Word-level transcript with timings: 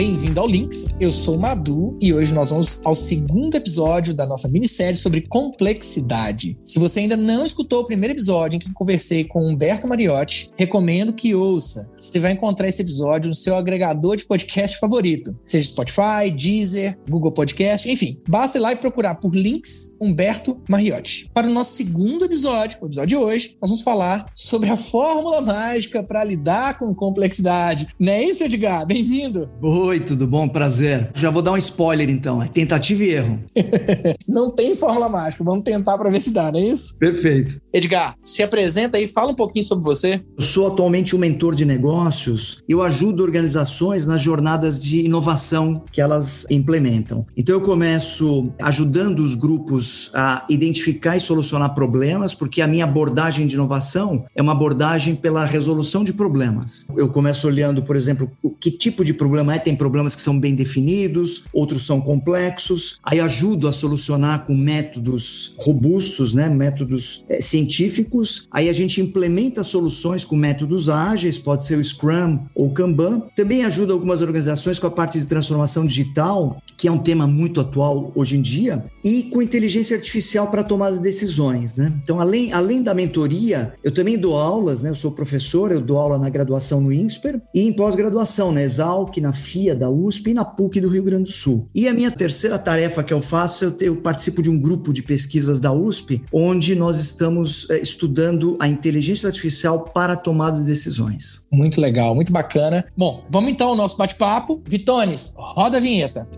bem-vindo 0.00 0.40
ao 0.40 0.48
Links. 0.48 0.96
Eu 0.98 1.12
sou 1.12 1.36
o 1.36 1.38
Madu 1.38 1.94
e 2.00 2.10
hoje 2.10 2.32
nós 2.32 2.48
vamos 2.48 2.80
ao 2.86 2.96
segundo 2.96 3.54
episódio 3.54 4.14
da 4.14 4.24
nossa 4.24 4.48
minissérie 4.48 4.96
sobre 4.96 5.20
complexidade. 5.28 6.56
Se 6.64 6.78
você 6.78 7.00
ainda 7.00 7.18
não 7.18 7.44
escutou 7.44 7.82
o 7.82 7.84
primeiro 7.84 8.14
episódio 8.14 8.56
em 8.56 8.58
que 8.58 8.72
conversei 8.72 9.24
com 9.24 9.46
Humberto 9.46 9.86
Mariotti, 9.86 10.50
recomendo 10.58 11.12
que 11.12 11.34
ouça. 11.34 11.86
Você 11.98 12.18
vai 12.18 12.32
encontrar 12.32 12.66
esse 12.66 12.80
episódio 12.80 13.28
no 13.28 13.34
seu 13.34 13.54
agregador 13.54 14.16
de 14.16 14.24
podcast 14.24 14.78
favorito, 14.78 15.38
seja 15.44 15.68
Spotify, 15.68 16.30
Deezer, 16.34 16.98
Google 17.06 17.34
Podcast, 17.34 17.86
enfim. 17.86 18.22
Basta 18.26 18.56
ir 18.56 18.62
lá 18.62 18.72
e 18.72 18.76
procurar 18.76 19.16
por 19.16 19.36
Links 19.36 19.94
Humberto 20.00 20.62
Mariotti. 20.66 21.28
Para 21.34 21.46
o 21.46 21.52
nosso 21.52 21.76
segundo 21.76 22.24
episódio, 22.24 22.78
o 22.80 22.86
episódio 22.86 23.08
de 23.08 23.16
hoje, 23.16 23.58
nós 23.60 23.68
vamos 23.68 23.82
falar 23.82 24.32
sobre 24.34 24.70
a 24.70 24.78
fórmula 24.78 25.42
mágica 25.42 26.02
para 26.02 26.24
lidar 26.24 26.78
com 26.78 26.94
complexidade. 26.94 27.86
Não 27.98 28.14
é 28.14 28.24
isso, 28.24 28.42
Edgar? 28.42 28.86
Bem-vindo! 28.86 29.50
Oi, 29.90 29.98
tudo 29.98 30.24
bom? 30.24 30.48
Prazer. 30.48 31.10
Já 31.14 31.30
vou 31.30 31.42
dar 31.42 31.50
um 31.50 31.56
spoiler 31.56 32.08
então, 32.08 32.40
é 32.40 32.46
tentativa 32.46 33.02
e 33.02 33.08
erro. 33.08 33.40
não 34.28 34.48
tem 34.52 34.72
fórmula 34.76 35.08
mágica, 35.08 35.42
vamos 35.42 35.64
tentar 35.64 35.98
para 35.98 36.08
ver 36.08 36.20
se 36.20 36.30
dá, 36.30 36.52
não 36.52 36.60
é 36.60 36.62
isso? 36.62 36.96
Perfeito. 36.96 37.60
Edgar, 37.74 38.14
se 38.22 38.40
apresenta 38.40 38.98
aí, 38.98 39.08
fala 39.08 39.32
um 39.32 39.34
pouquinho 39.34 39.64
sobre 39.64 39.82
você. 39.82 40.22
Eu 40.38 40.44
sou 40.44 40.68
atualmente 40.68 41.16
um 41.16 41.18
mentor 41.18 41.56
de 41.56 41.64
negócios. 41.64 42.62
Eu 42.68 42.82
ajudo 42.82 43.24
organizações 43.24 44.06
nas 44.06 44.20
jornadas 44.20 44.80
de 44.80 45.04
inovação 45.04 45.82
que 45.90 46.00
elas 46.00 46.46
implementam. 46.48 47.26
Então 47.36 47.56
eu 47.56 47.60
começo 47.60 48.48
ajudando 48.60 49.18
os 49.18 49.34
grupos 49.34 50.12
a 50.14 50.46
identificar 50.48 51.16
e 51.16 51.20
solucionar 51.20 51.74
problemas, 51.74 52.32
porque 52.32 52.62
a 52.62 52.66
minha 52.68 52.84
abordagem 52.84 53.44
de 53.44 53.54
inovação 53.54 54.24
é 54.36 54.40
uma 54.40 54.52
abordagem 54.52 55.16
pela 55.16 55.44
resolução 55.44 56.04
de 56.04 56.12
problemas. 56.12 56.86
Eu 56.96 57.08
começo 57.08 57.48
olhando, 57.48 57.82
por 57.82 57.96
exemplo, 57.96 58.30
que 58.60 58.70
tipo 58.70 59.04
de 59.04 59.12
problema 59.12 59.56
é, 59.56 59.58
tem 59.58 59.79
problemas 59.80 60.14
que 60.14 60.20
são 60.20 60.38
bem 60.38 60.54
definidos, 60.54 61.44
outros 61.54 61.86
são 61.86 62.02
complexos. 62.02 63.00
Aí 63.02 63.18
ajudo 63.18 63.66
a 63.66 63.72
solucionar 63.72 64.44
com 64.44 64.54
métodos 64.54 65.54
robustos, 65.56 66.34
né, 66.34 66.50
métodos 66.50 67.24
é, 67.30 67.40
científicos. 67.40 68.46
Aí 68.50 68.68
a 68.68 68.74
gente 68.74 69.00
implementa 69.00 69.62
soluções 69.62 70.22
com 70.22 70.36
métodos 70.36 70.90
ágeis, 70.90 71.38
pode 71.38 71.64
ser 71.64 71.78
o 71.78 71.82
Scrum 71.82 72.40
ou 72.54 72.70
Kanban. 72.72 73.22
Também 73.34 73.64
ajuda 73.64 73.94
algumas 73.94 74.20
organizações 74.20 74.78
com 74.78 74.86
a 74.86 74.90
parte 74.90 75.18
de 75.18 75.24
transformação 75.24 75.86
digital, 75.86 76.60
que 76.76 76.86
é 76.86 76.92
um 76.92 76.98
tema 76.98 77.26
muito 77.26 77.58
atual 77.58 78.12
hoje 78.14 78.36
em 78.36 78.42
dia, 78.42 78.84
e 79.02 79.22
com 79.24 79.40
inteligência 79.40 79.96
artificial 79.96 80.48
para 80.48 80.62
tomar 80.62 80.90
decisões, 80.98 81.76
né? 81.76 81.90
Então, 82.04 82.20
além, 82.20 82.52
além 82.52 82.82
da 82.82 82.92
mentoria, 82.92 83.72
eu 83.82 83.92
também 83.92 84.18
dou 84.18 84.36
aulas, 84.36 84.82
né? 84.82 84.90
Eu 84.90 84.94
sou 84.94 85.10
professor, 85.10 85.72
eu 85.72 85.80
dou 85.80 85.96
aula 85.96 86.18
na 86.18 86.28
graduação 86.28 86.82
no 86.82 86.92
INSPER 86.92 87.40
e 87.54 87.62
em 87.62 87.72
pós-graduação, 87.72 88.52
na 88.52 88.62
Exalc, 88.62 89.16
na 89.18 89.32
FIA 89.32 89.69
da 89.74 89.90
USP 89.90 90.30
e 90.30 90.34
na 90.34 90.44
PUC 90.44 90.80
do 90.80 90.88
Rio 90.88 91.02
Grande 91.02 91.24
do 91.24 91.32
Sul. 91.32 91.68
E 91.74 91.88
a 91.88 91.92
minha 91.92 92.10
terceira 92.10 92.58
tarefa 92.58 93.02
que 93.02 93.12
eu 93.12 93.20
faço, 93.20 93.64
eu, 93.64 93.76
eu 93.80 93.96
participo 93.96 94.42
de 94.42 94.50
um 94.50 94.60
grupo 94.60 94.92
de 94.92 95.02
pesquisas 95.02 95.58
da 95.58 95.72
USP, 95.72 96.22
onde 96.32 96.74
nós 96.74 96.96
estamos 96.96 97.68
é, 97.70 97.80
estudando 97.80 98.56
a 98.58 98.68
inteligência 98.68 99.26
artificial 99.26 99.80
para 99.80 100.16
tomada 100.16 100.58
de 100.58 100.64
decisões. 100.64 101.46
Muito 101.52 101.80
legal, 101.80 102.14
muito 102.14 102.32
bacana. 102.32 102.84
Bom, 102.96 103.24
vamos 103.28 103.50
então 103.50 103.68
ao 103.68 103.76
nosso 103.76 103.96
bate-papo. 103.96 104.62
Vitones, 104.66 105.34
roda 105.36 105.78
a 105.78 105.80
vinheta. 105.80 106.28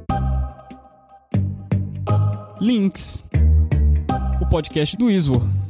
Links, 2.60 3.24
o 4.40 4.46
podcast 4.46 4.96
do 4.96 5.10
ISO. 5.10 5.61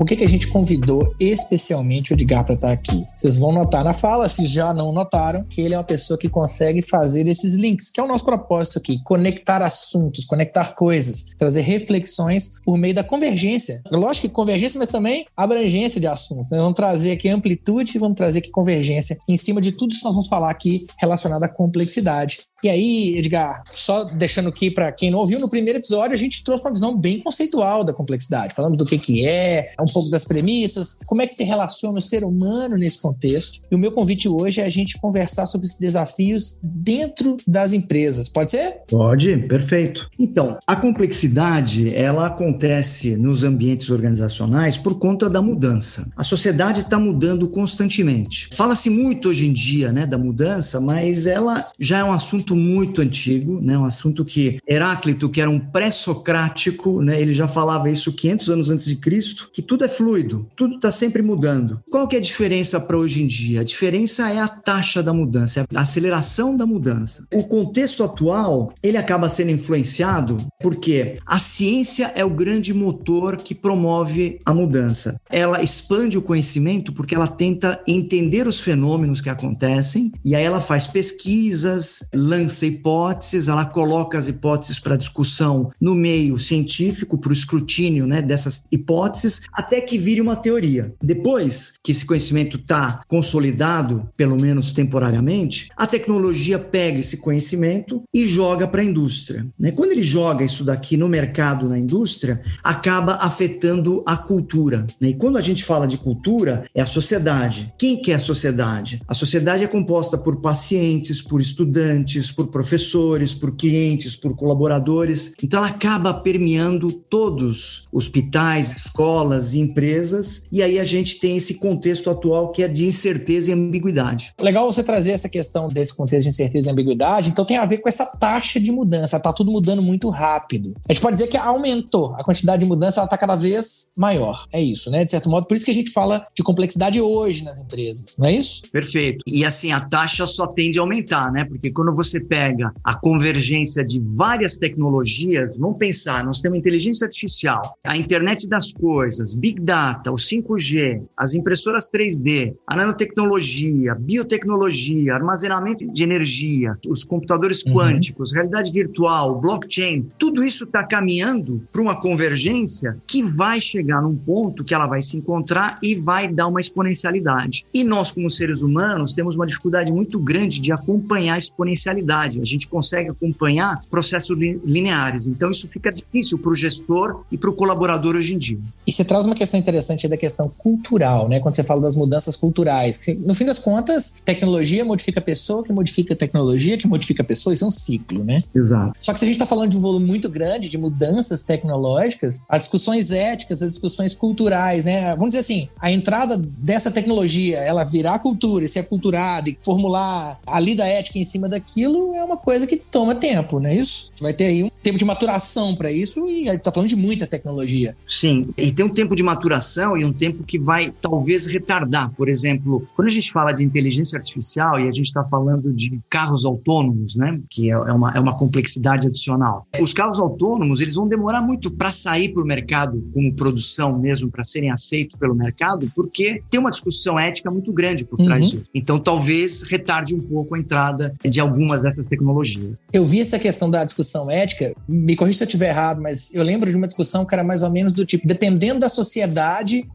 Por 0.00 0.06
que, 0.06 0.16
que 0.16 0.24
a 0.24 0.28
gente 0.28 0.48
convidou 0.48 1.14
especialmente 1.20 2.10
o 2.10 2.14
Edgar 2.14 2.42
para 2.42 2.54
estar 2.54 2.72
aqui? 2.72 3.04
Vocês 3.14 3.36
vão 3.36 3.52
notar 3.52 3.84
na 3.84 3.92
fala, 3.92 4.30
se 4.30 4.46
já 4.46 4.72
não 4.72 4.92
notaram, 4.92 5.44
que 5.44 5.60
ele 5.60 5.74
é 5.74 5.76
uma 5.76 5.84
pessoa 5.84 6.18
que 6.18 6.26
consegue 6.26 6.80
fazer 6.80 7.28
esses 7.28 7.54
links, 7.54 7.90
que 7.90 8.00
é 8.00 8.02
o 8.02 8.08
nosso 8.08 8.24
propósito 8.24 8.78
aqui: 8.78 8.98
conectar 9.04 9.62
assuntos, 9.62 10.24
conectar 10.24 10.74
coisas, 10.74 11.34
trazer 11.36 11.60
reflexões 11.60 12.52
por 12.64 12.78
meio 12.78 12.94
da 12.94 13.04
convergência. 13.04 13.82
Lógico 13.92 14.26
que 14.26 14.32
convergência, 14.32 14.78
mas 14.78 14.88
também 14.88 15.26
abrangência 15.36 16.00
de 16.00 16.06
assuntos. 16.06 16.48
Né? 16.48 16.56
Vamos 16.56 16.76
trazer 16.76 17.12
aqui 17.12 17.28
amplitude 17.28 17.98
vamos 17.98 18.16
trazer 18.16 18.38
aqui 18.38 18.50
convergência. 18.50 19.18
Em 19.28 19.36
cima 19.36 19.60
de 19.60 19.72
tudo 19.72 19.92
isso, 19.92 20.04
nós 20.06 20.14
vamos 20.14 20.28
falar 20.28 20.50
aqui 20.50 20.86
relacionado 20.98 21.44
à 21.44 21.48
complexidade. 21.48 22.38
E 22.62 22.68
aí, 22.68 23.16
Edgar, 23.16 23.62
só 23.66 24.04
deixando 24.04 24.50
aqui 24.50 24.70
para 24.70 24.92
quem 24.92 25.10
não 25.10 25.18
ouviu, 25.18 25.38
no 25.38 25.48
primeiro 25.48 25.78
episódio 25.78 26.14
a 26.14 26.18
gente 26.18 26.44
trouxe 26.44 26.62
uma 26.62 26.72
visão 26.72 26.96
bem 26.96 27.18
conceitual 27.18 27.82
da 27.82 27.92
complexidade, 27.92 28.54
falando 28.54 28.76
do 28.76 28.84
que, 28.84 28.98
que 28.98 29.26
é, 29.26 29.72
é, 29.78 29.82
um 29.82 29.89
pouco 29.90 30.10
das 30.10 30.24
premissas, 30.24 30.98
como 31.06 31.22
é 31.22 31.26
que 31.26 31.34
se 31.34 31.44
relaciona 31.44 31.98
o 31.98 32.02
ser 32.02 32.24
humano 32.24 32.76
nesse 32.76 32.98
contexto. 32.98 33.60
E 33.70 33.74
o 33.74 33.78
meu 33.78 33.92
convite 33.92 34.28
hoje 34.28 34.60
é 34.60 34.64
a 34.64 34.70
gente 34.70 34.98
conversar 34.98 35.46
sobre 35.46 35.66
esses 35.66 35.78
desafios 35.78 36.60
dentro 36.62 37.36
das 37.46 37.72
empresas. 37.72 38.28
Pode 38.28 38.52
ser? 38.52 38.76
Pode, 38.88 39.36
perfeito. 39.48 40.08
Então, 40.18 40.58
a 40.66 40.76
complexidade, 40.76 41.94
ela 41.94 42.26
acontece 42.26 43.16
nos 43.16 43.42
ambientes 43.44 43.90
organizacionais 43.90 44.76
por 44.76 44.98
conta 44.98 45.28
da 45.28 45.42
mudança. 45.42 46.10
A 46.16 46.22
sociedade 46.22 46.80
está 46.80 46.98
mudando 46.98 47.48
constantemente. 47.48 48.48
Fala-se 48.54 48.90
muito 48.90 49.28
hoje 49.28 49.46
em 49.46 49.52
dia, 49.52 49.92
né, 49.92 50.06
da 50.06 50.18
mudança, 50.18 50.80
mas 50.80 51.26
ela 51.26 51.66
já 51.78 51.98
é 51.98 52.04
um 52.04 52.12
assunto 52.12 52.54
muito 52.54 53.00
antigo, 53.00 53.60
né, 53.60 53.76
um 53.76 53.84
assunto 53.84 54.24
que 54.24 54.58
Heráclito, 54.66 55.28
que 55.28 55.40
era 55.40 55.50
um 55.50 55.60
pré-socrático, 55.60 57.02
né, 57.02 57.20
ele 57.20 57.32
já 57.32 57.48
falava 57.48 57.90
isso 57.90 58.12
500 58.12 58.50
anos 58.50 58.68
antes 58.68 58.86
de 58.86 58.96
Cristo, 58.96 59.50
que 59.52 59.62
tudo 59.62 59.79
é 59.84 59.88
fluido, 59.88 60.46
tudo 60.56 60.76
está 60.76 60.90
sempre 60.90 61.22
mudando. 61.22 61.80
Qual 61.90 62.06
que 62.06 62.16
é 62.16 62.18
a 62.18 62.22
diferença 62.22 62.80
para 62.80 62.96
hoje 62.96 63.22
em 63.22 63.26
dia? 63.26 63.60
A 63.60 63.64
diferença 63.64 64.30
é 64.30 64.38
a 64.38 64.48
taxa 64.48 65.02
da 65.02 65.12
mudança, 65.12 65.60
é 65.60 65.64
a 65.76 65.80
aceleração 65.80 66.56
da 66.56 66.66
mudança. 66.66 67.26
O 67.32 67.44
contexto 67.44 68.02
atual, 68.02 68.72
ele 68.82 68.96
acaba 68.96 69.28
sendo 69.28 69.50
influenciado 69.50 70.36
porque 70.60 71.18
a 71.26 71.38
ciência 71.38 72.12
é 72.14 72.24
o 72.24 72.30
grande 72.30 72.72
motor 72.72 73.36
que 73.36 73.54
promove 73.54 74.40
a 74.44 74.52
mudança. 74.52 75.20
Ela 75.28 75.62
expande 75.62 76.18
o 76.18 76.22
conhecimento 76.22 76.92
porque 76.92 77.14
ela 77.14 77.28
tenta 77.28 77.80
entender 77.86 78.46
os 78.46 78.60
fenômenos 78.60 79.20
que 79.20 79.28
acontecem 79.28 80.12
e 80.24 80.34
aí 80.34 80.44
ela 80.44 80.60
faz 80.60 80.86
pesquisas, 80.86 82.00
lança 82.14 82.66
hipóteses, 82.66 83.48
ela 83.48 83.64
coloca 83.64 84.18
as 84.18 84.28
hipóteses 84.28 84.78
para 84.78 84.96
discussão 84.96 85.70
no 85.80 85.94
meio 85.94 86.38
científico, 86.38 87.18
para 87.18 87.30
o 87.30 87.32
escrutínio 87.32 88.06
né, 88.06 88.22
dessas 88.22 88.66
hipóteses 88.70 89.40
até 89.60 89.80
que 89.80 89.98
vire 89.98 90.20
uma 90.20 90.36
teoria. 90.36 90.94
Depois 91.02 91.74
que 91.84 91.92
esse 91.92 92.04
conhecimento 92.04 92.56
está 92.56 93.02
consolidado, 93.06 94.08
pelo 94.16 94.40
menos 94.40 94.72
temporariamente, 94.72 95.68
a 95.76 95.86
tecnologia 95.86 96.58
pega 96.58 96.98
esse 96.98 97.18
conhecimento 97.18 98.02
e 98.12 98.26
joga 98.26 98.66
para 98.66 98.80
a 98.80 98.84
indústria. 98.84 99.46
Né? 99.58 99.70
Quando 99.70 99.92
ele 99.92 100.02
joga 100.02 100.44
isso 100.44 100.64
daqui 100.64 100.96
no 100.96 101.08
mercado, 101.08 101.68
na 101.68 101.78
indústria, 101.78 102.40
acaba 102.64 103.16
afetando 103.16 104.02
a 104.06 104.16
cultura. 104.16 104.86
Né? 105.00 105.10
E 105.10 105.14
quando 105.14 105.36
a 105.36 105.42
gente 105.42 105.64
fala 105.64 105.86
de 105.86 105.98
cultura, 105.98 106.64
é 106.74 106.80
a 106.80 106.86
sociedade. 106.86 107.72
Quem 107.78 108.00
que 108.00 108.12
é 108.12 108.14
a 108.14 108.18
sociedade? 108.18 108.98
A 109.06 109.14
sociedade 109.14 109.62
é 109.62 109.68
composta 109.68 110.16
por 110.16 110.40
pacientes, 110.40 111.20
por 111.20 111.40
estudantes, 111.40 112.30
por 112.32 112.48
professores, 112.48 113.34
por 113.34 113.54
clientes, 113.54 114.16
por 114.16 114.34
colaboradores. 114.34 115.34
Então 115.42 115.58
ela 115.58 115.68
acaba 115.68 116.14
permeando 116.14 116.90
todos 116.90 117.88
hospitais, 117.92 118.70
escolas, 118.70 119.49
e 119.54 119.60
empresas, 119.60 120.46
e 120.50 120.62
aí 120.62 120.78
a 120.78 120.84
gente 120.84 121.18
tem 121.18 121.36
esse 121.36 121.54
contexto 121.54 122.10
atual 122.10 122.48
que 122.48 122.62
é 122.62 122.68
de 122.68 122.86
incerteza 122.86 123.50
e 123.50 123.52
ambiguidade. 123.52 124.32
Legal 124.40 124.70
você 124.70 124.82
trazer 124.82 125.12
essa 125.12 125.28
questão 125.28 125.68
desse 125.68 125.94
contexto 125.94 126.24
de 126.24 126.28
incerteza 126.30 126.68
e 126.68 126.72
ambiguidade, 126.72 127.30
então 127.30 127.44
tem 127.44 127.56
a 127.56 127.66
ver 127.66 127.78
com 127.78 127.88
essa 127.88 128.06
taxa 128.06 128.60
de 128.60 128.70
mudança, 128.70 129.20
tá 129.20 129.32
tudo 129.32 129.50
mudando 129.50 129.82
muito 129.82 130.08
rápido. 130.08 130.74
A 130.88 130.92
gente 130.92 131.02
pode 131.02 131.16
dizer 131.16 131.28
que 131.28 131.36
aumentou, 131.36 132.14
a 132.14 132.24
quantidade 132.24 132.62
de 132.62 132.68
mudança 132.68 133.00
ela 133.00 133.08
tá 133.08 133.16
cada 133.16 133.36
vez 133.36 133.88
maior. 133.96 134.46
É 134.52 134.62
isso, 134.62 134.90
né? 134.90 135.04
De 135.04 135.10
certo 135.10 135.28
modo, 135.28 135.46
por 135.46 135.56
isso 135.56 135.64
que 135.64 135.70
a 135.70 135.74
gente 135.74 135.90
fala 135.90 136.26
de 136.34 136.42
complexidade 136.42 137.00
hoje 137.00 137.44
nas 137.44 137.58
empresas, 137.60 138.16
não 138.18 138.26
é 138.26 138.32
isso? 138.34 138.62
Perfeito. 138.70 139.22
E 139.26 139.44
assim, 139.44 139.72
a 139.72 139.80
taxa 139.80 140.26
só 140.26 140.46
tende 140.46 140.78
a 140.78 140.82
aumentar, 140.82 141.30
né? 141.32 141.44
Porque 141.44 141.70
quando 141.70 141.94
você 141.94 142.20
pega 142.20 142.72
a 142.84 142.94
convergência 142.94 143.84
de 143.84 143.98
várias 143.98 144.56
tecnologias, 144.56 145.56
vamos 145.56 145.78
pensar, 145.78 146.24
nós 146.24 146.40
temos 146.40 146.58
inteligência 146.58 147.06
artificial, 147.06 147.76
a 147.84 147.96
internet 147.96 148.48
das 148.48 148.72
coisas: 148.72 149.34
Big 149.40 149.58
Data, 149.60 150.12
o 150.12 150.16
5G, 150.16 151.02
as 151.16 151.32
impressoras 151.32 151.90
3D, 151.90 152.54
a 152.66 152.76
nanotecnologia, 152.76 153.94
biotecnologia, 153.94 155.14
armazenamento 155.14 155.90
de 155.90 156.02
energia, 156.02 156.76
os 156.86 157.04
computadores 157.04 157.64
uhum. 157.64 157.72
quânticos, 157.72 158.34
realidade 158.34 158.70
virtual, 158.70 159.40
blockchain, 159.40 160.10
tudo 160.18 160.44
isso 160.44 160.64
está 160.64 160.84
caminhando 160.84 161.62
para 161.72 161.80
uma 161.80 161.98
convergência 161.98 162.98
que 163.06 163.22
vai 163.22 163.62
chegar 163.62 164.02
num 164.02 164.14
ponto 164.14 164.62
que 164.62 164.74
ela 164.74 164.86
vai 164.86 165.00
se 165.00 165.16
encontrar 165.16 165.78
e 165.82 165.94
vai 165.94 166.28
dar 166.28 166.46
uma 166.46 166.60
exponencialidade. 166.60 167.64
E 167.72 167.82
nós, 167.82 168.12
como 168.12 168.30
seres 168.30 168.60
humanos, 168.60 169.14
temos 169.14 169.34
uma 169.34 169.46
dificuldade 169.46 169.90
muito 169.90 170.18
grande 170.18 170.60
de 170.60 170.70
acompanhar 170.70 171.36
a 171.36 171.38
exponencialidade. 171.38 172.40
A 172.40 172.44
gente 172.44 172.68
consegue 172.68 173.08
acompanhar 173.08 173.80
processos 173.90 174.36
lineares. 174.38 175.26
Então, 175.26 175.50
isso 175.50 175.66
fica 175.66 175.88
difícil 175.88 176.38
para 176.38 176.50
o 176.50 176.54
gestor 176.54 177.22
e 177.32 177.38
para 177.38 177.48
o 177.48 177.54
colaborador 177.54 178.16
hoje 178.16 178.34
em 178.34 178.38
dia. 178.38 178.58
E 178.86 178.92
você 178.92 179.04
traz 179.04 179.26
uma 179.30 179.36
questão 179.36 179.58
interessante 179.58 180.08
da 180.08 180.16
questão 180.16 180.48
cultural, 180.48 181.28
né? 181.28 181.40
Quando 181.40 181.54
você 181.54 181.62
fala 181.62 181.80
das 181.80 181.96
mudanças 181.96 182.36
culturais. 182.36 182.98
Que, 182.98 183.14
no 183.14 183.34
fim 183.34 183.44
das 183.44 183.58
contas, 183.58 184.14
tecnologia 184.24 184.84
modifica 184.84 185.20
a 185.20 185.22
pessoa, 185.22 185.62
que 185.62 185.72
modifica 185.72 186.14
a 186.14 186.16
tecnologia, 186.16 186.76
que 186.76 186.86
modifica 186.86 187.22
a 187.22 187.26
pessoa. 187.26 187.54
Isso 187.54 187.64
é 187.64 187.66
um 187.66 187.70
ciclo, 187.70 188.24
né? 188.24 188.42
Exato. 188.54 188.92
Só 188.98 189.12
que 189.12 189.18
se 189.18 189.24
a 189.24 189.26
gente 189.26 189.36
está 189.36 189.46
falando 189.46 189.70
de 189.70 189.76
um 189.76 189.80
volume 189.80 190.06
muito 190.06 190.28
grande 190.28 190.68
de 190.68 190.76
mudanças 190.76 191.42
tecnológicas, 191.42 192.42
as 192.48 192.62
discussões 192.62 193.10
éticas, 193.10 193.62
as 193.62 193.70
discussões 193.70 194.14
culturais, 194.14 194.84
né? 194.84 195.10
Vamos 195.14 195.28
dizer 195.28 195.40
assim, 195.40 195.68
a 195.80 195.90
entrada 195.90 196.36
dessa 196.36 196.90
tecnologia, 196.90 197.58
ela 197.58 197.84
virar 197.84 198.18
cultura, 198.18 198.66
ser 198.68 198.80
aculturada 198.80 199.48
e 199.48 199.58
formular 199.62 200.40
a 200.46 200.60
lida 200.60 200.84
ética 200.86 201.18
em 201.18 201.24
cima 201.24 201.48
daquilo 201.48 202.14
é 202.14 202.24
uma 202.24 202.36
coisa 202.36 202.66
que 202.66 202.76
toma 202.76 203.14
tempo, 203.14 203.60
não 203.60 203.70
é 203.70 203.74
isso? 203.74 204.12
Vai 204.20 204.32
ter 204.32 204.46
aí 204.46 204.64
um 204.64 204.70
tempo 204.82 204.98
de 204.98 205.04
maturação 205.04 205.74
para 205.74 205.90
isso 205.90 206.28
e 206.28 206.48
aí 206.48 206.58
tá 206.58 206.72
falando 206.72 206.88
de 206.88 206.96
muita 206.96 207.26
tecnologia. 207.26 207.96
Sim, 208.08 208.48
e 208.56 208.72
tem 208.72 208.84
um 208.84 208.88
tempo 208.88 209.14
de 209.14 209.19
maturação 209.22 209.96
e 209.96 210.04
um 210.04 210.12
tempo 210.12 210.44
que 210.44 210.58
vai 210.58 210.92
talvez 211.00 211.46
retardar. 211.46 212.10
Por 212.12 212.28
exemplo, 212.28 212.86
quando 212.94 213.08
a 213.08 213.10
gente 213.12 213.32
fala 213.32 213.52
de 213.52 213.62
inteligência 213.62 214.16
artificial 214.16 214.78
e 214.78 214.88
a 214.88 214.92
gente 214.92 215.06
está 215.06 215.24
falando 215.24 215.72
de 215.72 216.00
carros 216.08 216.44
autônomos, 216.44 217.16
né? 217.16 217.40
Que 217.48 217.70
é, 217.70 217.74
é 217.74 217.92
uma, 217.92 218.12
é 218.12 218.20
uma 218.20 218.36
complexidade 218.36 219.06
adicional. 219.06 219.66
Os 219.80 219.92
carros 219.92 220.18
autônomos, 220.18 220.80
eles 220.80 220.94
vão 220.94 221.08
demorar 221.08 221.40
muito 221.40 221.70
para 221.70 221.92
sair 221.92 222.32
para 222.32 222.42
o 222.42 222.46
mercado 222.46 223.02
como 223.12 223.34
produção 223.34 223.98
mesmo, 223.98 224.30
para 224.30 224.44
serem 224.44 224.70
aceitos 224.70 225.18
pelo 225.18 225.34
mercado, 225.34 225.90
porque 225.94 226.42
tem 226.50 226.60
uma 226.60 226.70
discussão 226.70 227.18
ética 227.18 227.50
muito 227.50 227.72
grande 227.72 228.04
por 228.04 228.16
trás 228.16 228.40
uhum. 228.40 228.58
disso. 228.58 228.70
Então, 228.74 228.98
talvez 228.98 229.62
retarde 229.62 230.14
um 230.14 230.20
pouco 230.20 230.54
a 230.54 230.58
entrada 230.58 231.14
de 231.24 231.40
algumas 231.40 231.82
dessas 231.82 232.06
tecnologias. 232.06 232.78
Eu 232.92 233.04
vi 233.04 233.20
essa 233.20 233.38
questão 233.38 233.70
da 233.70 233.84
discussão 233.84 234.30
ética, 234.30 234.74
me 234.88 235.16
corrija 235.16 235.38
se 235.38 235.44
eu 235.44 235.48
estiver 235.48 235.68
errado, 235.68 236.00
mas 236.00 236.32
eu 236.34 236.42
lembro 236.42 236.70
de 236.70 236.76
uma 236.76 236.86
discussão 236.86 237.24
que 237.24 237.34
era 237.34 237.44
mais 237.44 237.62
ou 237.62 237.70
menos 237.70 237.92
do 237.92 238.04
tipo, 238.04 238.26
dependendo 238.26 238.80
da 238.80 238.88
sociedade, 238.88 239.09